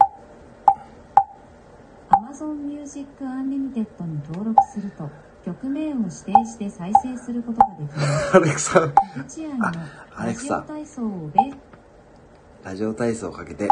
[2.10, 5.10] Amazon Music Unlimited に登録すると、
[5.44, 8.34] 曲名を指定して再生することができます。
[8.36, 8.92] アレクサ、アの
[9.66, 11.54] あアラジレクサオ体操をベ
[12.64, 13.68] ラジオ体操をかけて、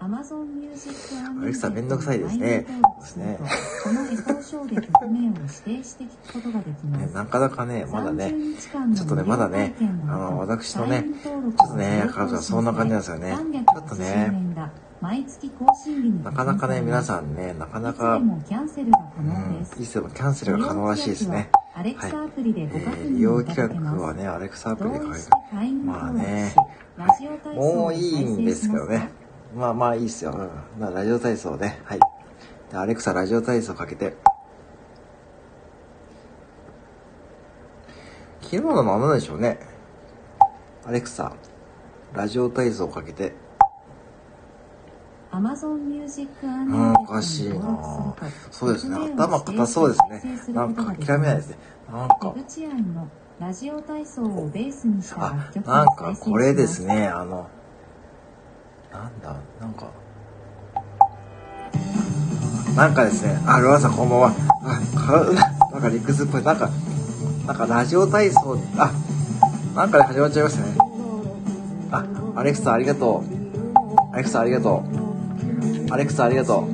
[0.00, 0.94] Amazon Music
[1.40, 2.66] アレクサめんどくさいですね
[3.02, 3.44] すると
[3.84, 5.32] このエコーショーで曲名を
[5.66, 7.14] 指定して聞くことができまね、す。
[7.14, 9.74] なかなかね、まだね、30日間のちょっとねまだね
[10.08, 21.50] あの私のねちょっとね彼女はそんな感じなんですよねちょっとね380円が毎月更新日になかなかね、皆さんんね、なかいつでなか、もキャンセルが可うん能です。、いつでもキャンセルが可能らしいですね。
[21.74, 23.96] アレクサアプリでえご確ー、利用認いただ企けます。
[23.98, 26.56] 画はね、アレクサアプリで書いて同意して会員登録し、
[26.96, 29.10] まあねもういいんですけどね。
[29.54, 30.32] まあまあいいっすよ。
[30.32, 30.80] うん。
[30.80, 31.80] まあラジオ体操ね。
[31.84, 32.00] はい。
[32.70, 34.14] でアレクサラジオ体操かけて。
[38.42, 39.60] 昨日の何なんでしょうね。
[40.84, 41.32] アレクサ、
[42.14, 43.32] ラジオ体操かけて。
[45.30, 48.16] Amazon Music うん、おかしいな
[48.50, 48.96] そうですね。
[49.16, 50.54] 頭硬そうですね。
[50.54, 51.58] なんか諦めないですね。
[51.92, 52.34] なんか、
[53.38, 57.48] ラジオ体操をベースにしたあなんかこれですね、あの、
[58.92, 59.90] なんだ、なんか、
[62.76, 64.34] なんかですね、あ、ロアさんこんばんは。
[64.62, 65.24] あ、か、
[65.72, 66.70] なんか理屈っぽい、なんか、
[67.46, 68.92] なんかラジオ体操、あ、
[69.74, 70.76] なんかで始まっちゃいましたね。
[71.92, 72.04] あ、
[72.36, 74.14] アレクサありがとう。
[74.14, 74.84] アレクサありがと
[75.88, 75.92] う。
[75.92, 76.68] アレクサありがと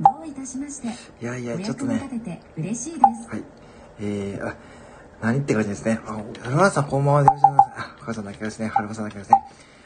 [0.00, 0.26] どう
[1.20, 1.98] いやいや、おちょっとね
[3.28, 3.42] はい。
[4.00, 4.54] えー、あ、
[5.20, 6.00] 何って感じですね。
[6.06, 7.32] あ、はるまさんこんばんは。
[7.76, 8.68] あ、母さんだけですね。
[8.68, 9.36] はるまさんだけですね。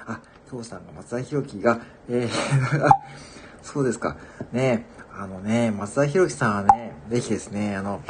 [0.07, 2.89] あ、きょうさんが松田博樹が、えー、
[3.63, 4.17] そうですか。
[4.53, 8.01] ねあのね、松田博樹さんはね、ぜひですね、あの、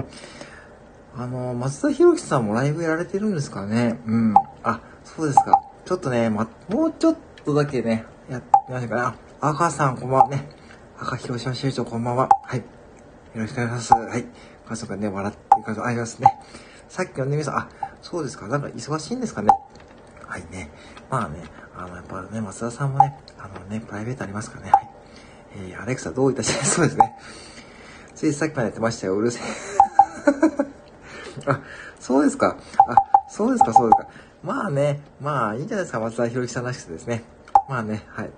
[1.16, 4.00] あの、松田博樹さんもライブやられてるんですかね。
[4.06, 4.34] うん。
[4.62, 5.62] あ、そうですか。
[5.86, 9.02] ちょっとね、ま、もうちょっとだけね、やってみましょうかね。
[9.40, 10.48] あ、赤さんこんばんはね。
[10.98, 12.28] 赤広島支部長こんばんは。
[12.42, 12.58] はい。
[12.58, 12.64] よ
[13.34, 14.08] ろしくお願いします。
[14.08, 14.26] はい。
[14.68, 16.28] 家族がね、笑ってる感じありますね。
[16.94, 17.68] さっきのね、皆さん、あ、
[18.02, 18.46] そうですか。
[18.46, 19.48] なんか忙しいんですかね。
[20.28, 20.70] はいね。
[21.10, 21.42] まあね、
[21.76, 24.70] あの、やっぱね、松田さんもね、あのね、プライベートありますからね。
[24.70, 24.88] はい。
[25.56, 27.18] えー、アレクサどういたし、 そうですね。
[28.14, 29.16] ついさっきまでやってましたよ。
[29.16, 29.42] うるせえ。
[31.50, 31.60] あ、
[31.98, 32.58] そうですか。
[32.86, 32.94] あ、
[33.28, 34.08] そうですか、そうですか。
[34.44, 37.24] まあね、まあいいんじゃないですか、松田博樹さんらしくてですね。
[37.68, 38.30] まあね、はい。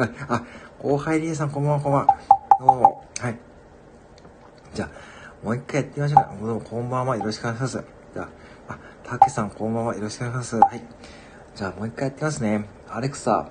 [0.28, 0.42] あ、あ、
[0.78, 2.18] 後輩リエさんこんばんは、こんばんは。
[2.58, 3.04] どうも。
[3.20, 3.38] はい。
[4.72, 5.11] じゃあ、
[5.42, 6.36] もう一回やってみましょうか。
[6.40, 7.16] どうも、こんばんは。
[7.16, 7.84] よろしくお願いします。
[8.14, 8.28] じゃあ、
[8.74, 9.96] あ、たけさんこんばんは。
[9.96, 10.60] よろしくお願いします。
[10.60, 10.82] はい。
[11.56, 12.64] じゃあ、もう一回やってみますね。
[12.88, 13.50] アレクサ、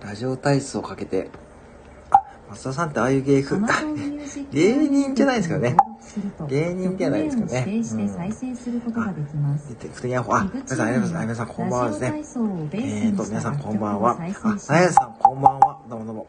[0.00, 1.28] ラジオ体操かけて、
[2.10, 3.60] あ、松田さんってああいう芸風、
[4.50, 5.76] 芸人じゃないですけどね
[6.48, 9.68] 芸人じゃないですけどね指定して再生することができます。
[9.68, 11.34] 出て、普通にアホ、あ、皆さん、ありがとうございます。
[11.34, 12.06] 皆さん、こんばんはですね。
[12.06, 14.16] ラジオ体操をベースえーと、皆さんこんばんは。
[14.16, 15.78] あなやさんこんばんは。
[15.88, 16.26] どうもどうも。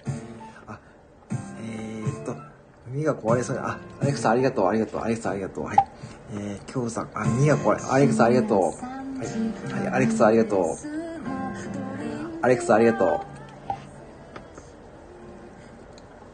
[2.94, 5.66] 耳が壊れそうに、あ、アレクサありがとう、ありがとう、アレクサありがとう。
[5.66, 5.78] はい。
[6.36, 8.62] えー、きょうさん、あ、耳が壊れ、アレクサありがとう。
[8.62, 9.84] はい。
[9.84, 10.64] はい、アレクサありがとう。
[12.42, 13.06] アレクサありがと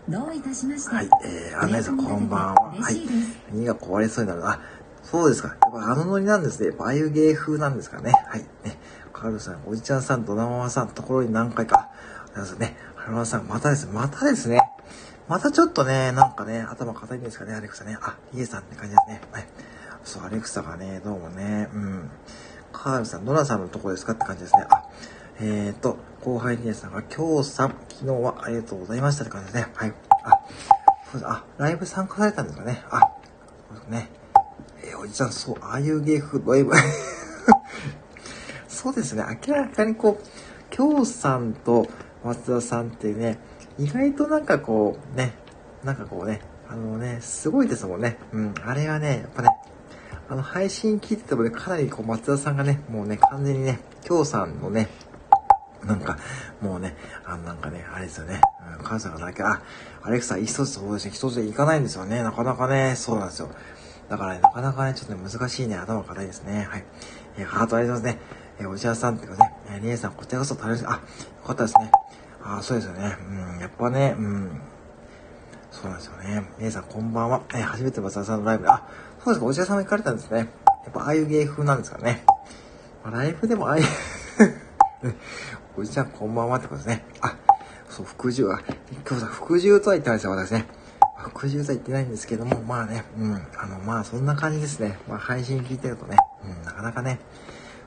[0.07, 0.11] う。
[0.11, 0.95] どういたしまして。
[0.95, 2.73] はい、えー、あ、なやさんこんばんは。
[2.73, 2.99] はい。
[3.51, 4.45] 耳が壊れそうになる。
[4.45, 4.59] あ、
[5.03, 5.49] そうですか。
[5.49, 6.67] やっぱあのノリなんですね。
[6.67, 8.11] やっぱああいう芸風なんですかね。
[8.11, 8.41] はい。
[8.65, 8.77] ね。
[9.13, 11.89] カールさん、おじちゃんさん、ドナママさん、ところに何回か。
[12.33, 12.75] なんですね。
[12.95, 13.87] ハルマさん、またです。
[13.87, 14.59] またですね。
[15.29, 17.99] またちょっとね、なんかね、頭硬いんですかね、アレクサね。
[18.01, 19.21] あ、イエさんって感じですね。
[19.31, 19.47] はい。
[20.03, 22.09] そう、アレクサがね、どうもね、うん。
[22.73, 24.65] カールさん、ノラさんのとこですかって感じですね。
[24.71, 24.89] あ、
[25.39, 29.71] えーと、後輩リエさんが、今日さん、昨日はありがとうございましたって感じですね。
[29.75, 29.93] はい。
[30.23, 30.31] あ、
[31.11, 31.27] そうです。
[31.27, 32.83] あ、ライブ参加されたんですかね。
[32.89, 32.99] あ、
[33.69, 34.09] そうですね。
[34.85, 36.73] えー、おじさん、そう、ああいう芸風、ライブ。
[38.67, 39.23] そうですね。
[39.47, 40.25] 明らかにこう、
[40.71, 41.85] 京さんと
[42.23, 43.37] 松田さんってね、
[43.79, 45.33] 意外となんかこう、ね、
[45.83, 48.17] なんかこうね、あのね、すごいですもんね。
[48.33, 49.49] うん、あれはね、やっぱね、
[50.27, 54.89] あの、配信聞いててもね、かなりこう、松田さんがね、もうね、完全にね、京さんのね、
[55.85, 56.17] なんか、
[56.61, 58.41] もうね、あの、なんかね、あれですよね。
[58.77, 59.61] うん、母さんがだけ、あ、
[60.03, 62.21] アレクサ一つそうですね、一つでいかないんですよね。
[62.21, 63.49] なかなかね、そうなんですよ。
[64.09, 66.67] だからね、なかなかね、ちょっとね、難しいね、頭硬いですね。
[66.69, 66.83] はい。
[67.37, 68.39] えー、ハートありがとうございますね。
[68.59, 70.99] えー、おじやさんっていうかね、えー、りえさん、こちらこそ楽しい、あ、よ
[71.45, 71.91] かったですね。
[72.43, 73.17] あ、そうですよね。
[73.55, 74.61] うん、やっぱね、うん。
[75.71, 76.43] そうなんですよね。
[76.59, 77.41] りえさん、こんばんは。
[77.53, 78.87] えー、初めて松田さんのライブで、あ、
[79.23, 80.37] そうですか、おじやさんも行かれたんですね。
[80.39, 80.47] やっ
[80.93, 82.23] ぱ、ああいう芸風なんですかね。
[83.03, 83.85] まあ、ライブでもああいう
[85.77, 87.05] おじちゃん、こんばんはってことですね。
[87.21, 87.35] あ、
[87.89, 88.59] そう、服従は、
[89.07, 90.65] 今日さ、服従とは言ってないですよ、私ね。
[91.17, 94.97] 服従とは言ってないんですけども、まあね、うん、あの、まあ、そんな感じですね。
[95.07, 97.19] まあ、配信聞いてるとね、うん、なかなかね、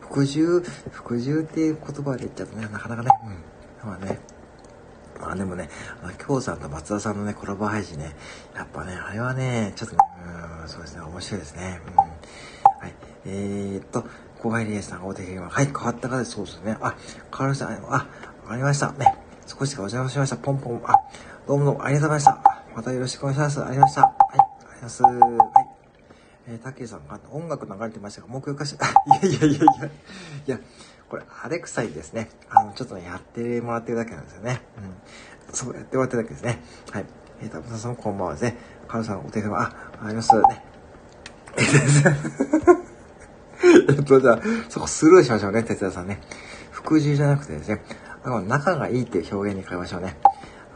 [0.01, 3.09] 服従、服従っていう言葉で言っちゃうとね、なかなかね、
[3.83, 4.19] うん、まあね、
[5.23, 5.71] まあでもね、
[6.03, 8.17] あの、京さんと松田さんのね、コラボ配信ね、
[8.57, 10.01] やっぱね、あれはね、ちょっとね、
[10.63, 11.81] うん、そうですね、面白いですね。
[11.87, 11.97] うん。
[11.97, 12.07] は
[12.89, 12.95] い。
[13.27, 14.05] えー、っと、
[14.43, 16.25] 後輩リエさんがお手紙は、はい、変わった方で。
[16.25, 16.77] そうですね。
[16.81, 16.97] あ、
[17.31, 17.69] 変わりました。
[17.69, 18.07] あ、わ
[18.49, 18.91] かりました。
[18.93, 19.17] ね。
[19.47, 20.37] 少しお邪魔しました。
[20.37, 20.83] ポンポン。
[20.87, 20.97] あ、
[21.47, 22.65] どうもどうもありがとうございました。
[22.75, 23.65] またよろしくお願いします。
[23.65, 24.01] ありがとうございました。
[24.03, 25.03] はい、ありがとうございます。
[25.03, 25.83] はい。
[26.49, 28.77] えー、たけさんが音楽流れてましたが、目標化し、い
[29.09, 29.91] やいやいやいや、い
[30.47, 30.59] や、
[31.13, 32.31] これ、アレクサイですね。
[32.49, 34.63] あの、ちょっとね、やってもらってるだけなんですよね。
[34.79, 35.55] うん。
[35.55, 36.63] そう、やってもらってるだけですね。
[36.91, 37.05] はい。
[37.43, 38.57] えー、たぶさんこんばんはですね。
[38.89, 40.43] カルさんお手紙、あ、ありますね。
[43.91, 46.19] えっと、じゃあ、そこスルーしましょうね、哲也さんね。
[46.71, 47.83] 服従じゃなくてですね、
[48.25, 50.17] あの、仲がいいっていう表現に変えましょうね。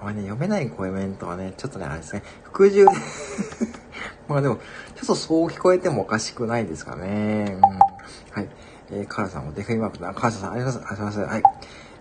[0.02, 2.84] あまりね、読めないコメントはね、ちょっとね、あれですね、服従
[4.28, 4.60] まあでも、ちょ
[5.02, 7.56] っとそう聞こえてもおかしくないですかね。
[7.56, 7.60] うん。
[7.62, 8.48] はい。
[8.90, 11.20] えー、カラさんもデカイマークな、カーシャさん、ありがとうございます。
[11.20, 11.42] はい。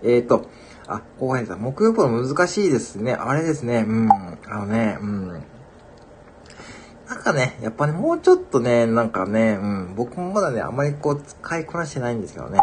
[0.04, 0.48] えーと、
[0.88, 3.14] あ、後輩さん、木曜日の難しいですね。
[3.14, 4.10] あれですね、うん。
[4.12, 5.28] あのね、うん。
[7.08, 12.60] なんかね、やっぱね、もうちょっとね、なんかね、うん、僕もまだね、あまりこう、使いこなしてないんですけどね。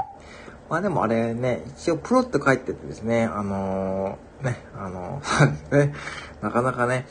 [0.68, 5.94] まあでもあれね、一応プロって書いててですね、あのー、ね、あのー、 ね、
[6.40, 7.06] なかなかね、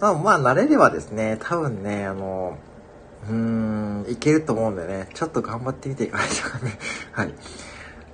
[0.00, 2.58] まあ、まあ、慣れればですね、多分ね、あの、
[3.28, 6.78] うーん、いけると思うんでね、ちょっと頑張ってみていかないとかね。
[7.12, 7.34] はい。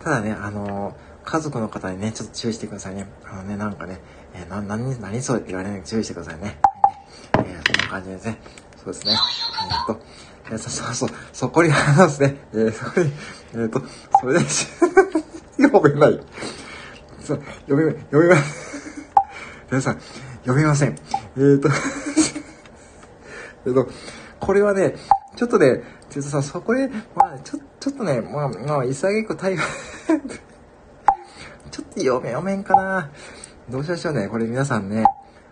[0.01, 3.07] ただね、あの家族の方にね、ちょっと注意してくださいね。
[3.25, 4.01] あのね、なんかね、
[4.35, 6.59] えー、な、何、何それって言われないように注意してくださいね。
[7.39, 8.39] えー、そんな感じですね。
[8.77, 9.13] そうですね。
[9.13, 10.03] えー、っと、
[10.51, 12.37] えー、そ、そうそう、そこにありますね。
[12.53, 13.13] えー、そこに、
[13.55, 13.83] えー、っと、
[14.21, 14.41] それで、
[15.63, 16.21] 読めない。
[17.21, 18.41] そう、読め、読めま、
[19.71, 20.01] 皆さん、
[20.41, 20.97] 読めません。
[21.37, 21.69] えー、っと、
[23.67, 23.89] えっと、
[24.43, 24.97] これはね、
[25.37, 29.59] ちょっとね、ちょっとさ、そこで、まあ、ちょ、ちょっとね、まあ、まあ、潔く対応
[31.71, 33.09] ちょっと読め、読めんかな。
[33.71, 34.27] どうしましょうね。
[34.27, 35.05] これ皆さんね、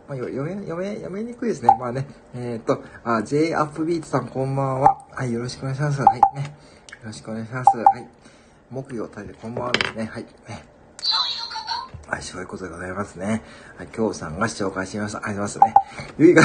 [0.08, 1.68] まあ、読め、読め、読めにくいですね。
[1.78, 4.98] まあね、えー、っと、あ、J アップビートさんこんばんは。
[5.12, 6.02] はい、よろしくお願いします。
[6.02, 6.56] はい、ね。
[6.90, 7.76] よろしくお願いします。
[7.76, 8.08] はい。
[8.70, 10.06] 木曜立ててこんばんはですね。
[10.06, 10.26] はい。
[10.48, 10.64] ね。
[12.08, 13.44] はい、そういうことでございますね。
[13.76, 15.18] はい、今日さんが紹介してみました。
[15.18, 16.14] ありがとうございますね。
[16.18, 16.42] ゆいが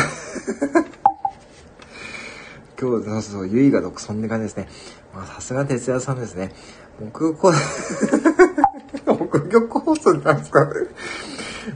[2.80, 4.68] 今日、そうそう、ゆいが独尊って感じですね。
[5.14, 6.54] まあ、さすが哲也さんですね。
[7.00, 7.52] 木曜、木
[9.50, 10.68] 魚コースなんですか？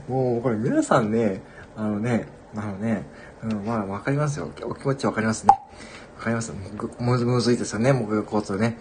[0.08, 1.42] もう、これ皆さんね、
[1.76, 3.06] あのね、あのね、
[3.42, 4.50] うん、まあ、わかりますよ。
[4.64, 5.54] お気持ちわかりますね。
[6.18, 6.52] わかります。
[6.98, 8.78] むずむずいですよね、木魚交通ね。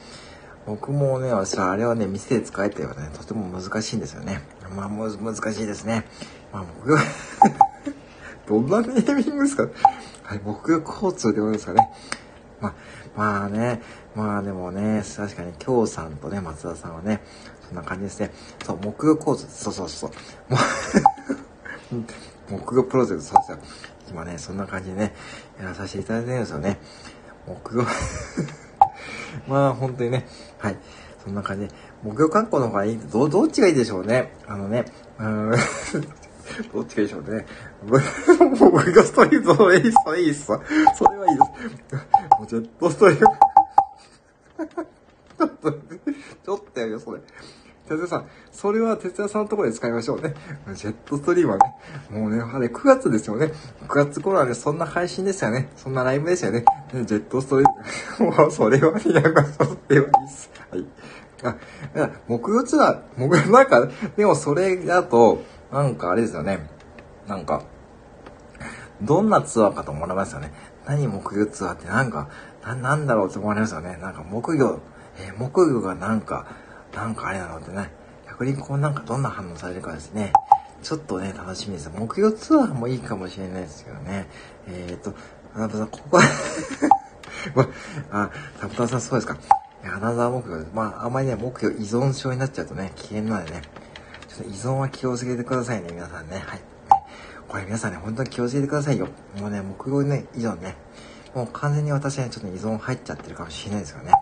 [0.65, 4.41] 僕もね、私はあれはね、店で使えてはね、とても難しいんですよね。
[4.75, 6.05] まあ、む難しいですね。
[6.51, 7.01] まあ、僕は
[8.49, 9.67] どんなネーミングですか？
[10.23, 11.89] はい、木魚交通ってことですかね。
[12.59, 12.73] まあ、
[13.15, 13.81] まあね、
[14.15, 17.21] まあでもね、確かに京さんとね、松田さんはね、
[17.67, 18.31] そんな感じですね。
[18.65, 20.11] そう、木魚構図、そうそうそう。
[22.49, 23.57] 木魚プロジェクト、そうですよ。
[24.09, 25.13] 今ね、そんな感じでね、
[25.59, 26.79] やらさせていただいてるんですよね。
[27.45, 27.85] 木魚
[29.47, 30.77] まあ、本当にね、はい。
[31.23, 34.33] そんな感じで、木魚観光の方がいいど、どっちがいいでしょうね。
[34.47, 34.85] あのね、
[35.19, 35.51] うん、
[36.73, 37.45] どっちがいいでしょうね。
[38.59, 40.45] 僕がストリート、いいっす、いいっす。
[40.45, 40.53] そ
[41.09, 41.95] れはいいです。
[42.37, 43.25] もうジェットストリート。
[45.39, 47.21] ちょっと、ちょっとやるよ、それ。
[47.89, 50.35] 哲也さん、それは哲也さんのところで使いましょうね。
[50.75, 51.75] ジェットストリームはね、
[52.11, 53.51] もうね、あれ9月ですよね。
[53.87, 55.71] 9月頃はね、そんな配信ですよね。
[55.75, 56.65] そんなライブですよね。
[56.93, 57.69] ねジェットストリー
[58.19, 58.31] ム。
[58.37, 59.09] もう、それは、いや、そ
[59.89, 60.51] れはいいっす。
[60.69, 60.85] はい。
[61.43, 61.55] あ、
[61.95, 66.67] いや木曜ツアー、木曜、なんか、でもそれだと、なんかあれですよね。
[67.27, 67.63] なんか、
[69.01, 70.51] どんなツアーかと思われますよね。
[70.85, 72.29] 何木魚ツアーってなんか、
[72.63, 73.97] な、なんだろうって思われますよね。
[74.01, 74.79] なんか木魚、
[75.17, 76.47] えー、木魚がなんか、
[76.93, 77.91] なんかあれなのってね。
[78.27, 80.33] 逆にこうなんかどんな反応されるかですね。
[80.81, 81.91] ちょっとね、楽しみです。
[81.93, 84.27] 木魚ツアーもいいかもしれないですけどね。
[84.67, 85.13] えっ、と、
[85.53, 86.23] あなたさん、ここは
[88.11, 88.29] あ、
[88.59, 89.37] タプタさんそうですか。
[89.83, 90.71] アナザー木魚です。
[90.73, 93.61] まあ、あんまりね、木魚依存症になっちゃうとね、危険なのでね。
[94.41, 96.37] ょっと依存は気をつけてくださいね、皆さんね。
[96.45, 96.61] はい。
[97.47, 99.07] これ皆さんね、本当に気をつけてくださいよ。
[99.39, 100.75] もうね、木魚ね、依存ね。
[101.33, 104.13] もう完全に私はね、ちょっと依存入っちゃってるかもしれないですよね。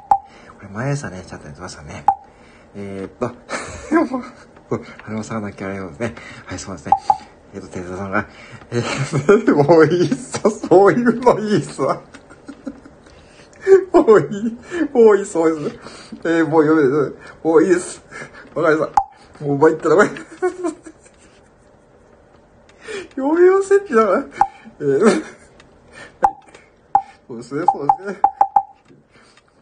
[0.58, 2.06] これ毎朝ね、ちゃんとやってますよね。
[2.75, 3.12] えー、っ
[4.69, 6.15] と、花輪さんが泣きあれですね。
[6.45, 6.93] はい、そうですね。
[7.53, 8.27] えー、っと、テザさんが、
[8.71, 11.82] えー、もういいっすそういうのいいっす。
[11.82, 11.89] も
[14.13, 14.58] ういい、
[14.93, 15.80] もういい、そうです。
[16.23, 17.15] えー、もう読めです。
[17.43, 18.01] もういいです。
[18.56, 19.07] わかりました。
[19.41, 20.10] もう参ったら、これ。
[23.10, 24.26] 読めませんってだから。
[24.80, 25.23] えー、
[27.28, 28.21] そうですね、そうですね。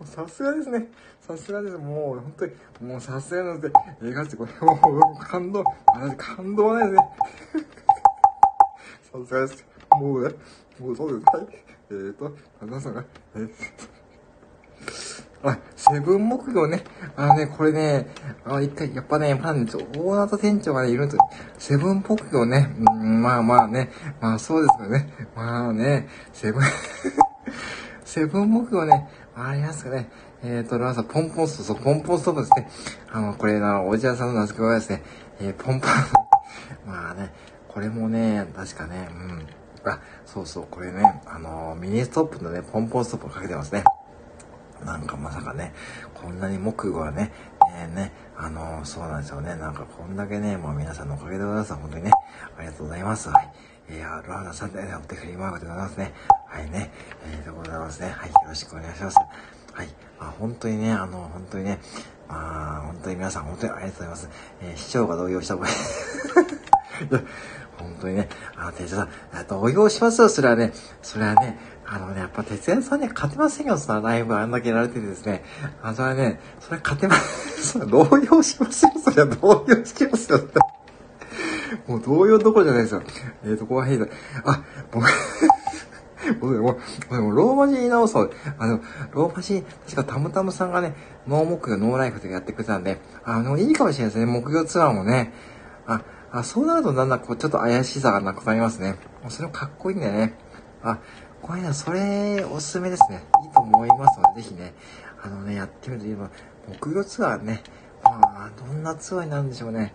[0.04, 0.88] さすがですね。
[1.20, 1.78] さすがです。
[1.78, 7.68] もう、本当に、もうさすがなので、えー、ガチこれ、もう、感動、私、感動はないですね。
[9.26, 9.66] さすがです。
[9.92, 10.36] もうね、
[10.80, 11.26] もうそうです。
[11.36, 11.48] はい。
[11.52, 13.04] えっ、ー、と、皆さんが、
[13.36, 13.52] えー、
[15.52, 16.84] あ、セブン木魚ね。
[17.16, 18.08] あのね、これね、
[18.46, 19.66] あ一回、やっぱね、まあね、
[19.98, 21.18] 大型店長がね、いるんで
[21.58, 25.14] すセブン木魚ね、うん、まあまあね、まあそうですよね。
[25.36, 26.64] まあね、セブン
[28.04, 30.10] セブン木魚ね、ありますかね。
[30.44, 32.70] えっ、ー、と、ラーさん、ポンポンスト、そう、ポンポンストーブですね。
[33.12, 35.04] あの、これ、あの、おじやさんの名付け親ですね。
[35.40, 35.92] えー、ポンポン、
[36.88, 37.32] まあね、
[37.68, 39.48] これもね、確かね、うん。
[39.84, 43.84] あ、そうそう、これね、あの、ミニストップのね、ポンポンストップをかけてますね。
[44.84, 45.74] なんかまさかね、
[46.14, 47.32] こんなに木魚はね、
[47.78, 49.56] え、ね、あのー、そうなんですよね。
[49.56, 51.74] なんかこんだけね、もう皆さんのおかげでございます。
[51.74, 52.12] 本当にね、
[52.58, 53.30] ありがとうございます。
[53.30, 53.52] はい。
[53.88, 56.14] えー、ラーナさんで、ね、お手振りマークでございますね。
[56.48, 56.92] はいね、
[57.24, 58.10] えー、でございますね。
[58.10, 59.18] はい、よろしくお願いします。
[59.18, 59.88] はい。
[60.20, 61.80] まあ、本当にね、あの、本当にね、
[62.28, 64.30] まあ、本当に皆さん本当にありがとうございます。
[64.62, 65.76] えー、市長が動揺した方がいい。
[67.78, 69.10] 本当にね、あの、手さん、
[69.50, 70.72] 動揺しますよ、それはね。
[71.02, 71.58] それはね、
[71.88, 75.44] あのね、やっぱ哲也さんには勝てませんよ、そのライブあんだけやられててですね。
[75.84, 77.64] あ、それはね、それ勝てません。
[77.64, 80.40] それ 動揺しますよ、それは動揺しますよ。
[81.88, 83.04] もう動揺どころじゃないですよ。
[83.44, 84.08] えーと、ここは変だ。
[84.46, 85.08] あ、僕
[86.40, 86.80] 僕も
[87.12, 88.32] う、もうローマ字に直そう。
[88.58, 88.80] あの、
[89.12, 90.96] ローマ字、確かタムタムさんがね、
[91.28, 95.34] ノー木魚、ノーライフでやってくれたんで、あの、いいかもしれないですね、木魚ツアーもね。
[95.86, 98.96] あ、あそうなるとだんだんこう、ちょっと怪しさがなくなりますね。
[99.22, 100.34] もうそれもかっこいいんだよね。
[100.82, 101.00] あ、
[101.46, 103.24] これね、それ、おすすめですね。
[103.44, 104.74] いいと思いますので、ぜひね、
[105.22, 106.32] あのね、やってみるといえば、
[106.68, 107.62] 木魚ツアーね、
[108.04, 109.94] まあ、どんなツアーになるんでしょうね。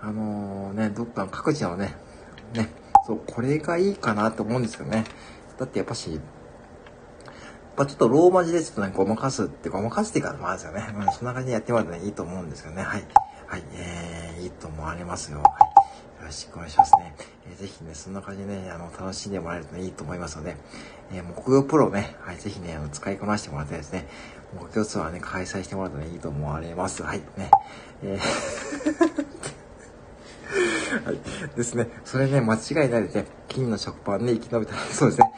[0.00, 1.96] あのー、ね、どっかの各地のね、
[2.54, 2.68] ね、
[3.04, 5.02] そう、これがいいかなと思うんですよね。
[5.58, 6.20] だってやっぱし、やっ
[7.74, 10.86] ぱちょっとローマ字でちょっとね、ごまかすって、ごまかすっていうか、まあですよね。
[10.96, 12.84] まあ、そんな感じでやってもらってね、いいと思うんですよね。
[12.84, 13.04] はい。
[13.48, 15.38] はい、えー、いいと思われますよ。
[15.38, 15.72] はい。
[16.32, 17.14] ろしくお願いしますね。
[17.50, 20.56] えー、ぜひね、そんな感じでね、あの、楽しんでもらえるとね、いいと思いますので、
[21.12, 24.08] えー、木曜プロね、はい、ぜひね、あの、使いこなしてもらってですね、
[24.58, 27.02] 木曜ツアーね、開催してもらうとね、いいと思われます。
[27.02, 27.50] はい、ね。
[28.02, 29.32] えー
[31.04, 31.18] はい。
[31.56, 31.88] ですね。
[32.04, 33.26] それね、間違いないですね。
[33.48, 34.80] 金の食パンで生き延びたら。
[34.82, 35.32] そうですね。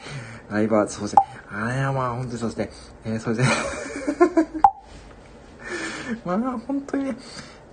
[0.49, 1.21] ライバー、そうですね。
[1.49, 2.71] あれはまあ、本当にそうですね。
[3.05, 3.55] えー、そうですね。
[6.25, 7.17] まあ、本当にね、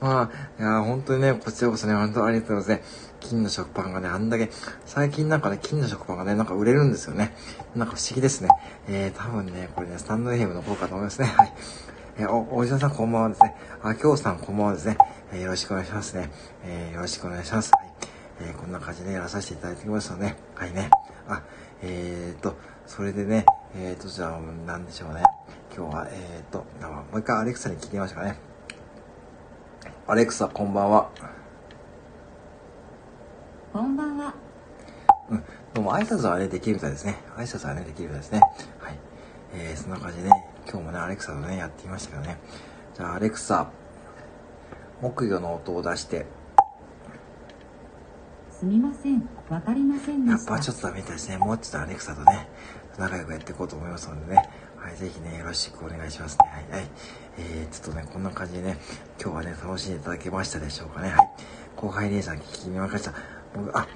[0.03, 3.15] まあ、いや、本当にね、こちらこそね、本当ありがとうございます。
[3.21, 4.51] 金の食パンがね、あんだけ、
[4.85, 7.37] 最近なんかね、金の食パンがね、なんか売れるんですよね。
[7.77, 8.49] なんか不思議ですね。
[8.89, 11.29] えー、多分ね、これね、スタンド FM の方かと思いますね。
[11.29, 11.53] はい。
[12.19, 13.55] えー、お、おじさんこんばんはですね。
[13.81, 14.99] あ、きょうさんこんばんはですね。
[15.33, 16.31] えー、よろしくお願いしますね。
[16.65, 17.71] えー、よろしくお願いします。
[17.73, 17.87] はい。
[18.41, 20.91] えー、こんな感じでやらさせていただいてきますので、はいね。
[21.29, 21.45] あ、
[21.81, 22.57] えーと、
[22.89, 23.47] それでね、
[23.77, 25.23] えーと、じゃあ、なんでしょうね。
[25.77, 28.52] 今日は、えーと、もう一回アレクサに聞いてみましょうかね。
[30.05, 31.11] アレクサ、こんばんは。
[33.73, 34.35] こんばんは。
[35.31, 35.45] うん、
[35.75, 37.21] どうも挨拶はね、できるみたいですね。
[37.37, 38.41] 挨拶はね、できるみたいですね。
[38.81, 38.99] はい。
[39.55, 40.31] えー、そんな感じでね、
[40.69, 42.39] 今日もね、アレクサとね、やってみましたけどね。
[42.95, 43.71] じゃあ、アレクサ、
[45.01, 46.27] 木魚の音を出して。
[48.51, 49.29] すみません。
[49.49, 51.39] わかりませんやっぱちょっとダメみたいですね。
[51.39, 52.49] もうちょっとアレクサとね、
[52.99, 54.51] 仲良くやっていこうと思いますのでね。
[54.77, 56.49] はい、ぜひね、よろしくお願いしますね。
[56.51, 56.91] はい、はい。
[57.39, 58.79] えー、ちょっとね、こんな感じでね、
[59.21, 61.11] 今日はね、楽しんでいただけましたでしょうかね。
[61.11, 61.19] はい。
[61.77, 63.13] 後輩姉さん聞きにました。
[63.55, 63.87] 僕、あ、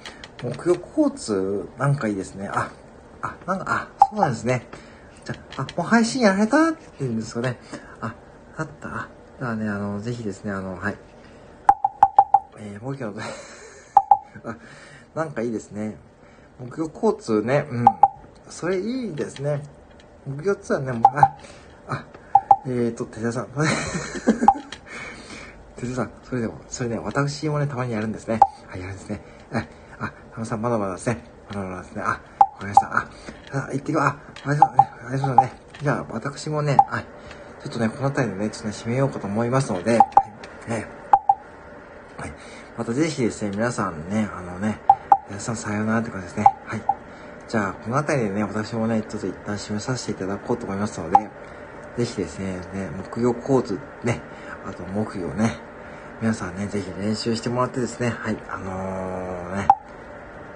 [0.41, 2.49] 木曜交通、なんかいいですね。
[2.51, 2.71] あ、
[3.21, 4.67] あ、なんか、あ、そうなんですね。
[5.25, 7.59] じゃあ、もう配信やられたって言うんですかね。
[8.01, 8.13] あ、
[8.57, 8.87] あった？
[8.87, 9.09] あ、だか
[9.39, 10.97] らね、あの、ぜひですね、あの、はい。
[12.59, 13.21] えー、木曜の、
[14.45, 14.57] あ、
[15.13, 15.95] なんかいいですね。
[16.59, 17.85] 木曜交通ね、うん。
[18.49, 19.61] それいいですね。
[20.25, 21.37] 木曜ツアーね、もう、あ、
[21.87, 22.05] あ、
[22.69, 23.47] えーと、手田さん。
[25.77, 28.41] 手田さん、それでも、それね、私もね、たまにやるんですね。
[28.67, 29.21] はい、やるんですね。
[29.49, 29.69] はい。
[29.99, 31.23] あ、田野さん、まだまだですね。
[31.47, 32.01] まだまだですね。
[32.01, 32.21] あ、わか
[32.61, 32.87] りました。
[32.87, 33.07] あ、
[33.53, 34.03] あ、行ってきます。
[34.03, 34.89] あ、ありがとうね。
[35.07, 35.53] ありがとうね。
[35.81, 37.05] じゃあ、私もね、はい。
[37.63, 39.99] ちょっとね、この辺りでね、ちょっとね、締めようかと思いますので、はい。
[40.69, 40.87] ね。
[42.17, 42.33] はい。
[42.77, 44.81] またぜひですね、皆さんね、あのね、
[45.29, 46.43] 皆さんさようならって感じですね。
[46.65, 46.81] はい。
[47.47, 51.29] じゃあ、この辺りでね、私もね、ちょっと一旦締めさせていただこうと思いますので、
[51.97, 54.21] ぜひですね、ね、木曜コーツね、
[54.65, 55.57] あと木曜ね、
[56.21, 59.67] 皆さんね、ぜひ練習してもらってですね、はい、あのー、ね、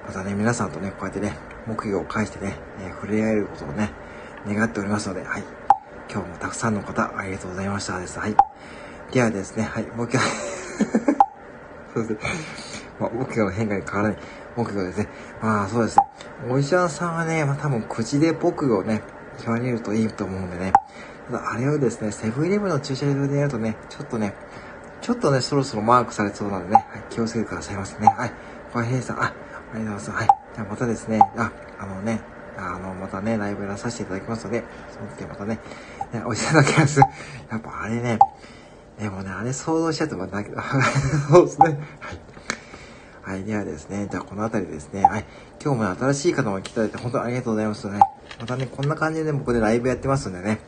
[0.06, 1.36] またね、皆さんとね、こうやってね、
[1.66, 3.92] 木曜を返してね、えー、触れ合えることをね、
[4.48, 5.44] 願っておりますので、はい。
[6.12, 8.20] 今日もたくさんの方、ありがとうございましたです。
[8.20, 8.36] はい。
[9.12, 10.20] ではですね、はい、木曜、
[11.94, 12.20] そうですね。
[13.00, 14.18] まあ、木曜の変化に変わらない
[14.56, 15.08] 木曜ですね。
[15.42, 16.06] まあ、そうですね。
[16.50, 19.02] お医者さんはね、まあ多分口で木曜ね、
[19.44, 20.74] 言われるといいと思うんでね。
[21.28, 24.34] ただ、あれをですね、セブンイレブンの駐車場でやるとね、ちょっとね、
[25.02, 28.08] ちょっとね、そろそろマークされそうなんでね、はい、気をつけてくださいませね。
[28.08, 28.32] はい。
[28.72, 30.12] 小平さん、あ、ありがとうございます。
[30.12, 30.28] はい。
[30.28, 32.22] じゃあまたですね、あ、あのね、
[32.58, 34.64] あの、またね、ライブやらさせていただきますので、
[34.94, 35.60] その時はまたね、
[36.14, 37.00] ねおじさんのキャス、
[37.50, 38.20] やっぱあれね、
[39.00, 40.62] でもね、あれ想像しちゃってもだけど、
[41.30, 41.66] そうですね。
[41.66, 42.20] はい。
[43.24, 43.44] はい。
[43.44, 45.26] ではですね、じゃあこの辺りですね、はい。
[45.64, 48.00] 今日も、ね、新しい方も来ていただいて本当にありがとうございますね。
[48.40, 50.60] またね、こんな感じでね、僕でライブやってますんでね、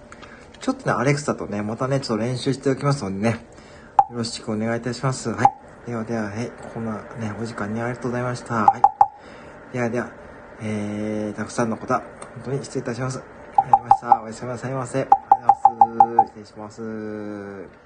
[0.63, 3.45] ちょっとね、アレクサとね、またね、ちょっと練習しておきますのでね、
[4.09, 5.29] よろしくお願いいたします。
[5.29, 5.47] はい。
[5.85, 6.49] ではでは、はい。
[6.73, 8.63] こんなね、お時間にありがとうございました。
[8.63, 8.81] はい。
[9.73, 10.09] ではでは、
[10.61, 13.21] えー、たくさんの方、本当に失礼いたします。
[13.57, 14.21] ありがとうございました。
[14.21, 15.01] おやすみなさいませ。
[15.01, 16.27] ありがとうございます。
[16.29, 17.82] 失礼します。